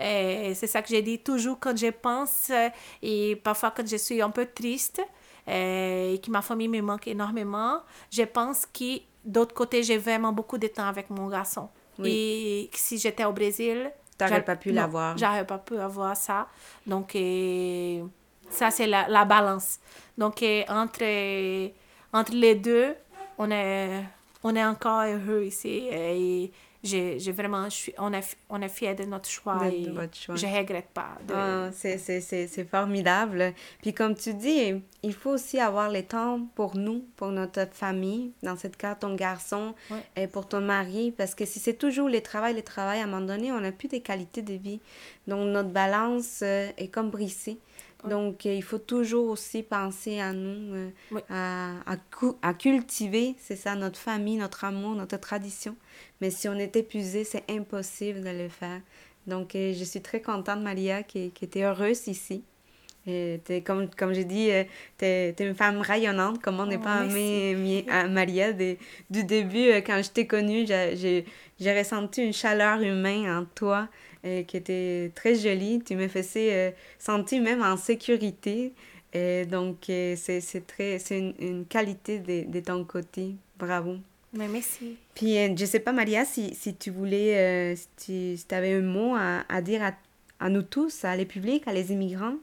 euh, 0.00 0.52
c'est 0.54 0.68
ça 0.68 0.80
que 0.80 0.88
j'ai 0.90 1.02
dit 1.02 1.18
toujours 1.18 1.58
quand 1.58 1.76
je 1.76 1.88
pense 1.90 2.50
euh, 2.50 2.68
et 3.02 3.34
parfois 3.34 3.72
quand 3.72 3.84
je 3.84 3.96
suis 3.96 4.22
un 4.22 4.30
peu 4.30 4.46
triste 4.46 5.00
euh, 5.48 6.14
et 6.14 6.20
que 6.20 6.30
ma 6.30 6.40
famille 6.40 6.68
me 6.68 6.80
manque 6.80 7.08
énormément, 7.08 7.80
je 8.12 8.22
pense 8.22 8.64
que 8.64 9.00
d'autre 9.24 9.54
côté, 9.54 9.82
j'ai 9.82 9.98
vraiment 9.98 10.32
beaucoup 10.32 10.56
de 10.56 10.68
temps 10.68 10.86
avec 10.86 11.10
mon 11.10 11.26
garçon. 11.28 11.68
Oui. 11.98 12.10
Et 12.12 12.70
que 12.72 12.78
si 12.78 12.96
j'étais 12.96 13.24
au 13.24 13.32
Brésil, 13.32 13.90
j'aurais- 14.20 14.44
pas 14.44 14.54
pu 14.54 14.70
l'avoir. 14.70 15.18
J'aurais 15.18 15.44
pas 15.44 15.58
pu 15.58 15.76
avoir 15.78 16.16
ça. 16.16 16.46
Donc, 16.86 17.08
ça, 18.50 18.70
c'est 18.70 18.86
la, 18.86 19.08
la 19.08 19.24
balance. 19.24 19.80
Donc, 20.16 20.44
entre, 20.68 21.02
entre 22.12 22.32
les 22.34 22.54
deux, 22.54 22.94
on 23.36 23.50
est, 23.50 24.04
on 24.44 24.54
est 24.54 24.64
encore 24.64 25.02
heureux 25.02 25.42
ici. 25.44 25.88
Et 25.90 26.52
j'ai 26.84 27.18
j'ai 27.18 27.32
vraiment, 27.32 27.64
je 27.64 27.74
suis, 27.74 27.94
on, 27.98 28.12
est, 28.12 28.36
on 28.48 28.62
est 28.62 28.68
fiers 28.68 28.94
de 28.94 29.04
notre 29.04 29.28
choix. 29.28 29.58
De- 29.58 29.86
de 29.86 29.90
votre 29.90 30.16
choix. 30.16 30.36
Je 30.36 30.46
regrette 30.46 30.88
pas. 30.94 31.18
de- 31.26 31.34
Ah, 31.34 31.70
c'est- 31.72 31.98
c'est 31.98 32.20
c'est- 32.20 32.46
c'est 32.46 32.64
formidable. 32.64 33.52
Puis 33.82 33.92
comme 33.94 34.14
tu 34.14 34.34
dis, 34.34 34.74
il 35.02 35.12
faut 35.14 35.30
aussi 35.30 35.58
avoir 35.58 35.90
le 35.90 36.02
temps 36.02 36.40
pour 36.54 36.76
nous, 36.76 37.04
pour 37.16 37.28
notre 37.28 37.66
famille, 37.72 38.32
dans 38.42 38.56
cette 38.56 38.76
cas, 38.76 38.94
ton 38.94 39.14
garçon 39.14 39.74
Ouais. 39.90 40.02
et 40.22 40.26
pour 40.28 40.46
ton 40.48 40.60
mari, 40.60 41.12
parce 41.16 41.34
que 41.34 41.44
si 41.44 41.58
c'est 41.58 41.74
toujours 41.74 42.08
le 42.08 42.20
travail, 42.20 42.54
le 42.54 42.62
travail, 42.62 43.00
à 43.00 43.04
un 43.04 43.06
moment 43.06 43.26
donné, 43.26 43.50
on 43.52 43.60
n'a 43.60 43.72
plus 43.72 43.88
de 43.88 43.98
qualité 43.98 44.42
de 44.42 44.54
vie. 44.54 44.80
Donc 45.26 45.48
notre 45.48 45.70
balance 45.70 46.40
euh, 46.42 46.68
est 46.78 46.88
comme 46.88 47.10
brisée. 47.10 47.58
Donc 48.04 48.46
euh, 48.46 48.54
il 48.54 48.62
faut 48.62 48.78
toujours 48.78 49.28
aussi 49.28 49.62
penser 49.62 50.20
à 50.20 50.32
nous, 50.32 50.74
euh, 50.74 50.90
Oui. 51.10 51.20
à, 51.28 51.72
à, 52.42 52.54
cultiver, 52.54 53.34
c'est 53.38 53.56
ça, 53.56 53.74
notre 53.74 53.98
famille, 53.98 54.36
notre 54.36 54.64
amour, 54.64 54.94
notre 54.94 55.16
tradition. 55.18 55.74
Mais 56.20 56.30
si 56.30 56.48
on 56.48 56.54
est 56.54 56.76
épuisé, 56.76 57.24
c'est 57.24 57.44
impossible 57.50 58.22
de 58.22 58.30
le 58.30 58.48
faire. 58.48 58.80
Donc, 59.26 59.54
euh, 59.54 59.74
je 59.76 59.84
suis 59.84 60.00
très 60.00 60.22
contente, 60.22 60.60
Malia, 60.62 61.02
que 61.02 61.28
tu 61.28 61.58
es 61.58 61.62
heureuse 61.64 62.06
ici. 62.06 62.42
T'es- 63.04 63.62
comme 63.64 63.88
comme 63.88 64.12
j'ai 64.12 64.24
dit, 64.24 64.50
tu 64.98 65.04
es, 65.06 65.34
une 65.40 65.54
femme 65.54 65.78
rayonnante. 65.80 66.42
Comment 66.42 66.66
ne 66.66 66.76
Oh, 66.76 66.80
pas 66.80 66.98
à 67.90 68.06
Malia 68.08 68.52
de- 68.52 68.76
du 69.08 69.24
début, 69.24 69.68
quand 69.86 70.02
je 70.02 70.10
t'ai 70.10 70.26
connue, 70.26 70.66
j'ai 70.66 71.24
ressenti 71.78 72.22
une 72.22 72.34
chaleur 72.34 72.80
humaine 72.82 73.26
en 73.30 73.44
toi 73.46 73.88
euh, 74.24 74.42
qui 74.42 74.56
était 74.56 75.10
très 75.14 75.34
jolie. 75.34 75.80
Tu 75.84 75.96
me 75.96 76.08
faisais 76.08 76.52
euh, 76.52 76.70
sentir 76.98 77.42
même 77.42 77.62
en 77.62 77.76
sécurité. 77.76 78.72
Euh, 79.14 79.44
donc, 79.44 79.88
euh, 79.88 80.14
c'est 80.16 80.66
très 80.66 80.98
c'est 80.98 81.18
une, 81.18 81.34
une 81.38 81.64
qualité 81.66 82.18
de, 82.18 82.50
de 82.50 82.60
ton 82.60 82.84
côté. 82.84 83.34
Bravo. 83.58 83.96
Mais 84.32 84.48
merci. 84.48 84.96
Puis, 85.14 85.34
je 85.56 85.64
sais 85.64 85.80
pas, 85.80 85.92
Maria, 85.92 86.24
si, 86.24 86.54
si 86.54 86.74
tu 86.74 86.90
voulais, 86.90 87.74
si 87.96 88.38
tu 88.46 88.54
avais 88.54 88.74
un 88.74 88.82
mot 88.82 89.14
à, 89.16 89.44
à 89.48 89.62
dire 89.62 89.82
à, 89.82 89.92
à 90.38 90.50
nous 90.50 90.62
tous, 90.62 91.04
à 91.04 91.16
les 91.16 91.24
publics, 91.24 91.66
à 91.66 91.72
les 91.72 91.92
immigrants, 91.92 92.36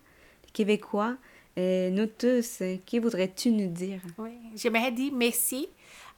les 0.45 0.51
Québécois, 0.51 1.15
euh, 1.59 1.91
nous 1.91 2.07
tous, 2.07 2.63
qui 2.87 2.97
voudrais-tu 2.97 3.51
nous 3.51 3.69
dire? 3.69 4.01
Oui, 4.17 4.31
j'aimerais 4.55 4.91
dire 4.91 5.13
merci 5.13 5.69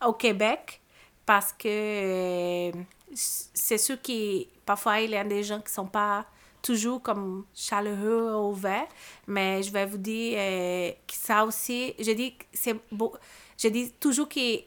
au 0.03 0.13
Québec 0.13 0.79
parce 1.25 1.51
que 1.51 2.71
c'est 3.13 3.77
sûr 3.77 4.01
que 4.01 4.43
parfois 4.65 4.99
il 4.99 5.11
y 5.11 5.15
a 5.15 5.23
des 5.23 5.43
gens 5.43 5.61
qui 5.61 5.71
sont 5.71 5.87
pas 5.87 6.25
toujours 6.61 7.01
comme 7.01 7.45
chaleureux 7.53 8.35
ou 8.35 8.51
ouverts, 8.51 8.87
mais 9.25 9.63
je 9.63 9.71
vais 9.71 9.85
vous 9.85 9.97
dire 9.97 10.37
euh, 10.37 10.91
que 11.07 11.13
ça 11.13 11.45
aussi, 11.45 11.93
je 11.99 12.11
dis 12.11 12.35
c'est 12.51 12.75
beau, 12.91 13.13
je 13.57 13.69
dis 13.69 13.91
toujours 13.99 14.27
que 14.27 14.61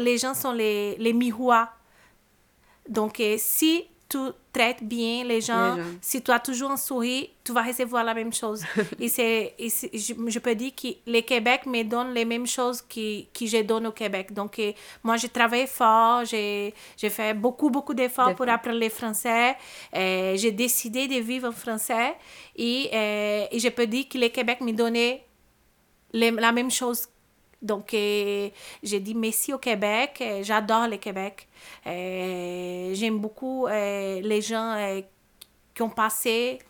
les 0.00 0.18
gens 0.18 0.34
sont 0.34 0.52
les, 0.52 0.96
les 0.96 1.12
miroirs. 1.12 1.72
Donc, 2.88 3.20
euh, 3.20 3.36
si 3.38 3.86
tu 4.08 4.18
traites 4.58 4.82
bien 4.82 5.24
les 5.24 5.40
gens, 5.40 5.74
Les 5.76 5.82
gens. 5.82 5.88
si 6.00 6.22
tu 6.22 6.30
as 6.30 6.40
toujours 6.40 6.70
un 6.72 6.76
sourire, 6.76 7.26
tu 7.44 7.52
vas 7.52 7.62
recevoir 7.62 8.02
la 8.04 8.14
même 8.14 8.32
chose. 8.32 8.62
et 9.00 9.08
c'est, 9.08 9.54
je, 9.58 10.12
je 10.34 10.38
peux 10.38 10.54
dire 10.54 10.72
que 10.74 10.88
le 11.06 11.20
Québec 11.22 11.64
me 11.66 11.82
donne 11.84 12.12
les 12.12 12.24
mêmes 12.24 12.46
choses 12.46 12.82
que, 12.82 13.22
que 13.32 13.46
je 13.46 13.62
donne 13.62 13.86
au 13.86 13.92
Québec. 13.92 14.32
Donc, 14.32 14.58
euh, 14.58 14.72
moi, 15.02 15.16
j'ai 15.16 15.28
travaillé 15.28 15.66
fort, 15.66 16.24
j'ai, 16.24 16.74
fait 16.96 17.34
beaucoup, 17.34 17.70
beaucoup 17.70 17.94
d'efforts 17.94 18.34
pour 18.34 18.48
apprendre 18.48 18.78
le 18.80 18.88
français. 18.88 19.56
Euh, 19.94 20.36
j'ai 20.36 20.52
décidé 20.52 21.06
de 21.08 21.20
vivre 21.30 21.48
en 21.48 21.52
français 21.52 22.14
et, 22.56 22.90
euh, 22.92 23.44
et 23.50 23.58
je 23.58 23.68
peux 23.68 23.86
dire 23.86 24.06
que 24.08 24.18
le 24.18 24.28
Québec 24.28 24.60
me 24.60 24.72
donnait 24.72 25.24
les- 26.12 26.30
la 26.32 26.52
même 26.52 26.70
chose. 26.70 27.06
Donc, 27.60 27.92
euh, 27.92 28.50
j'ai 28.82 29.00
dit 29.00 29.14
merci 29.14 29.52
au 29.52 29.58
Québec. 29.58 30.18
Euh, 30.20 30.42
J'adore 30.42 30.86
le 30.88 30.96
Québec. 30.96 31.48
Euh, 31.86 32.94
J'aime 32.94 33.18
beaucoup 33.18 33.66
les 33.66 34.40
gens 34.42 35.00
qui 35.74 35.82
ont 35.82 35.90
passé 35.90 36.60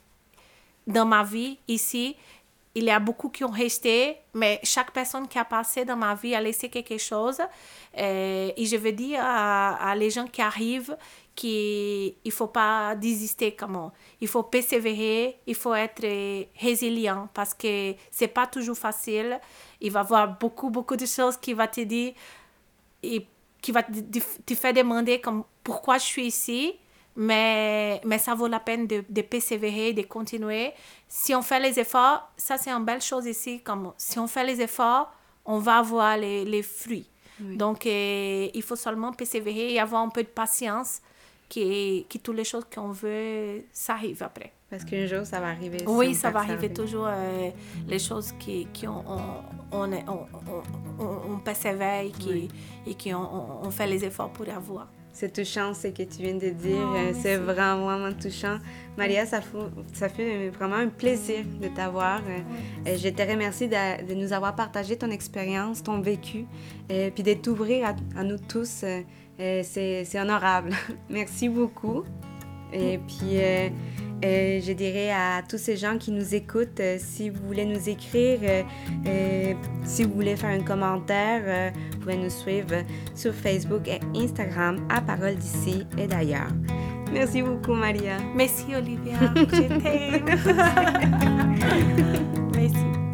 dans 0.87 1.05
ma 1.07 1.23
vie 1.23 1.59
ici. 1.69 2.17
Il 2.75 2.85
y 2.85 2.91
a 2.91 3.01
beaucoup 3.01 3.29
qui 3.29 3.43
ont 3.45 3.51
resté, 3.51 4.19
mais 4.35 4.61
chaque 4.63 4.93
personne 4.93 5.27
qui 5.27 5.39
a 5.39 5.45
passé 5.45 5.85
dans 5.85 5.97
ma 5.97 6.15
vie 6.15 6.35
a 6.35 6.41
laissé 6.41 6.69
quelque 6.69 6.97
chose. 6.99 7.41
Et 7.97 8.55
je 8.65 8.77
veux 8.77 8.93
dire 8.93 9.21
à, 9.23 9.91
à 9.91 9.95
les 9.97 10.11
gens 10.11 10.27
qui 10.27 10.41
arrivent 10.43 10.97
qu'il 11.35 12.15
ne 12.25 12.31
faut 12.31 12.47
pas 12.47 12.95
désister. 12.95 13.53
Comment. 13.53 13.93
Il 14.21 14.29
faut 14.29 14.43
persévérer, 14.45 15.39
il 15.47 15.55
faut 15.55 15.75
être 15.75 16.05
résilient 16.61 17.29
parce 17.35 17.55
que 17.55 17.95
ce 18.11 18.25
n'est 18.25 18.29
pas 18.29 18.47
toujours 18.47 18.77
facile. 18.77 19.41
Il 19.81 19.93
va 19.93 20.01
y 20.01 20.03
avoir 20.03 20.39
beaucoup, 20.39 20.71
beaucoup 20.71 20.97
de 20.97 21.07
choses 21.07 21.37
qui 21.37 21.53
vont 21.53 21.67
te 21.67 21.81
dire 21.83 22.15
et 23.03 23.27
qui 23.61 23.73
va 23.73 23.83
te, 23.83 24.55
faire 24.55 24.73
demander 24.73 25.21
comme, 25.21 25.45
pourquoi 25.63 25.99
je 25.99 26.05
suis 26.05 26.27
ici. 26.27 26.75
Mais, 27.17 28.01
mais 28.05 28.19
ça 28.19 28.35
vaut 28.35 28.47
la 28.47 28.61
peine 28.61 28.87
de, 28.87 29.05
de 29.09 29.23
persévérer, 29.23 29.93
de 29.93 30.03
continuer. 30.03 30.73
Si 31.09 31.35
on 31.35 31.43
fait 31.43 31.59
les 31.59 31.79
efforts, 31.81 32.31
ça 32.37 32.57
c'est 32.57 32.71
une 32.71 32.85
belle 32.85 33.03
chose 33.03 33.27
ici. 33.27 33.61
Comme, 33.61 33.93
si 33.97 34.21
on 34.21 34.29
fait 34.29 34.45
les 34.45 34.61
efforts, 34.61 35.13
on 35.45 35.59
va 35.59 35.79
avoir 35.79 36.17
les, 36.17 36.45
les 36.45 36.63
fruits. 36.63 37.09
Donc, 37.41 37.87
euh, 37.87 38.49
il 38.53 38.63
faut 38.63 38.77
seulement 38.77 39.13
persévérer 39.13 39.75
et 39.75 39.81
avoir 39.81 40.03
un 40.03 40.09
peu 40.09 40.23
de 40.23 40.29
patience 40.29 41.01
que, 41.49 42.03
que 42.03 42.19
toutes 42.19 42.37
les 42.37 42.45
choses 42.45 42.67
qu'on 42.73 42.91
veut, 42.91 43.65
ça 43.73 43.95
arrive 43.95 44.23
après. 44.23 44.53
Parce 44.71 44.85
qu'un 44.85 45.07
jour, 45.07 45.25
ça 45.25 45.41
va 45.41 45.49
arriver. 45.49 45.79
Oui, 45.87 46.15
ça 46.15 46.31
va 46.31 46.41
arriver 46.41 46.71
toujours. 46.71 47.07
Euh, 47.09 47.51
les 47.87 47.99
choses 47.99 48.33
qui, 48.39 48.67
qui 48.73 48.87
on, 48.87 49.03
on, 49.73 49.93
on, 49.93 50.27
on, 50.99 51.39
persévère 51.39 52.03
et 52.03 52.11
qui, 52.11 52.49
et 52.87 52.95
qui 52.95 53.15
on, 53.15 53.65
on, 53.65 53.71
fait 53.71 53.87
les 53.87 54.05
efforts 54.05 54.31
pour 54.31 54.47
avoir. 54.51 54.89
C'est 55.11 55.33
touchant 55.33 55.73
ce 55.73 55.89
que 55.89 56.03
tu 56.03 56.23
viens 56.23 56.35
de 56.35 56.51
dire. 56.51 56.87
Oh, 56.87 57.15
c'est 57.19 57.39
vraiment, 57.39 57.87
vraiment 57.87 58.13
touchant. 58.13 58.59
Maria, 58.99 59.25
ça 59.25 59.41
fait, 59.41 59.59
ça 59.95 60.09
fait 60.11 60.51
vraiment 60.51 60.77
un 60.77 60.89
plaisir 60.89 61.47
de 61.61 61.69
t'avoir. 61.69 62.21
Je 62.85 63.09
te 63.09 63.23
remercie 63.23 63.69
de, 63.69 64.07
de, 64.07 64.15
nous 64.15 64.35
avoir 64.35 64.55
partagé 64.55 64.97
ton 64.99 65.11
expérience, 65.11 65.83
ton 65.83 66.01
vécu, 66.03 66.45
et 66.91 67.11
puis 67.11 67.23
de 67.23 67.33
t'ouvrir 67.33 67.95
à, 68.15 68.23
nous 68.23 68.39
tous. 68.39 68.85
C'est 69.39 70.21
honorable. 70.21 70.71
Merci 71.09 71.49
beaucoup. 71.49 72.05
Et 72.73 72.99
puis, 72.99 73.39
euh, 73.41 73.69
euh, 74.25 74.61
je 74.61 74.73
dirais 74.73 75.11
à 75.11 75.43
tous 75.49 75.59
ces 75.59 75.77
gens 75.77 75.99
qui 75.99 76.11
nous 76.11 76.35
écoutent, 76.35 76.81
euh, 76.81 76.97
si 76.99 77.31
vous 77.31 77.47
voulez 77.47 77.65
nous 77.65 77.89
écrire, 77.89 78.41
si 79.85 80.05
vous 80.05 80.15
voulez 80.15 80.37
faire 80.37 80.51
un 80.51 80.63
commentaire, 80.63 81.73
vous 81.93 81.99
pouvez 82.01 82.17
nous 82.17 82.31
suivre 82.31 82.85
sur 83.15 83.35
Facebook 83.35 83.89
et 83.89 84.01
Instagram 84.17 84.87
à 84.89 85.01
Parole 85.01 85.37
d'ici 85.37 85.87
et 85.97 86.07
d'ailleurs. 86.07 86.49
Merci 87.13 87.43
beaucoup, 87.43 87.73
Maria. 87.73 88.19
Merci, 88.35 88.75
Olivia. 88.75 89.19
Je 89.35 89.45
t'aime. 89.45 90.25
Merci. 92.55 93.08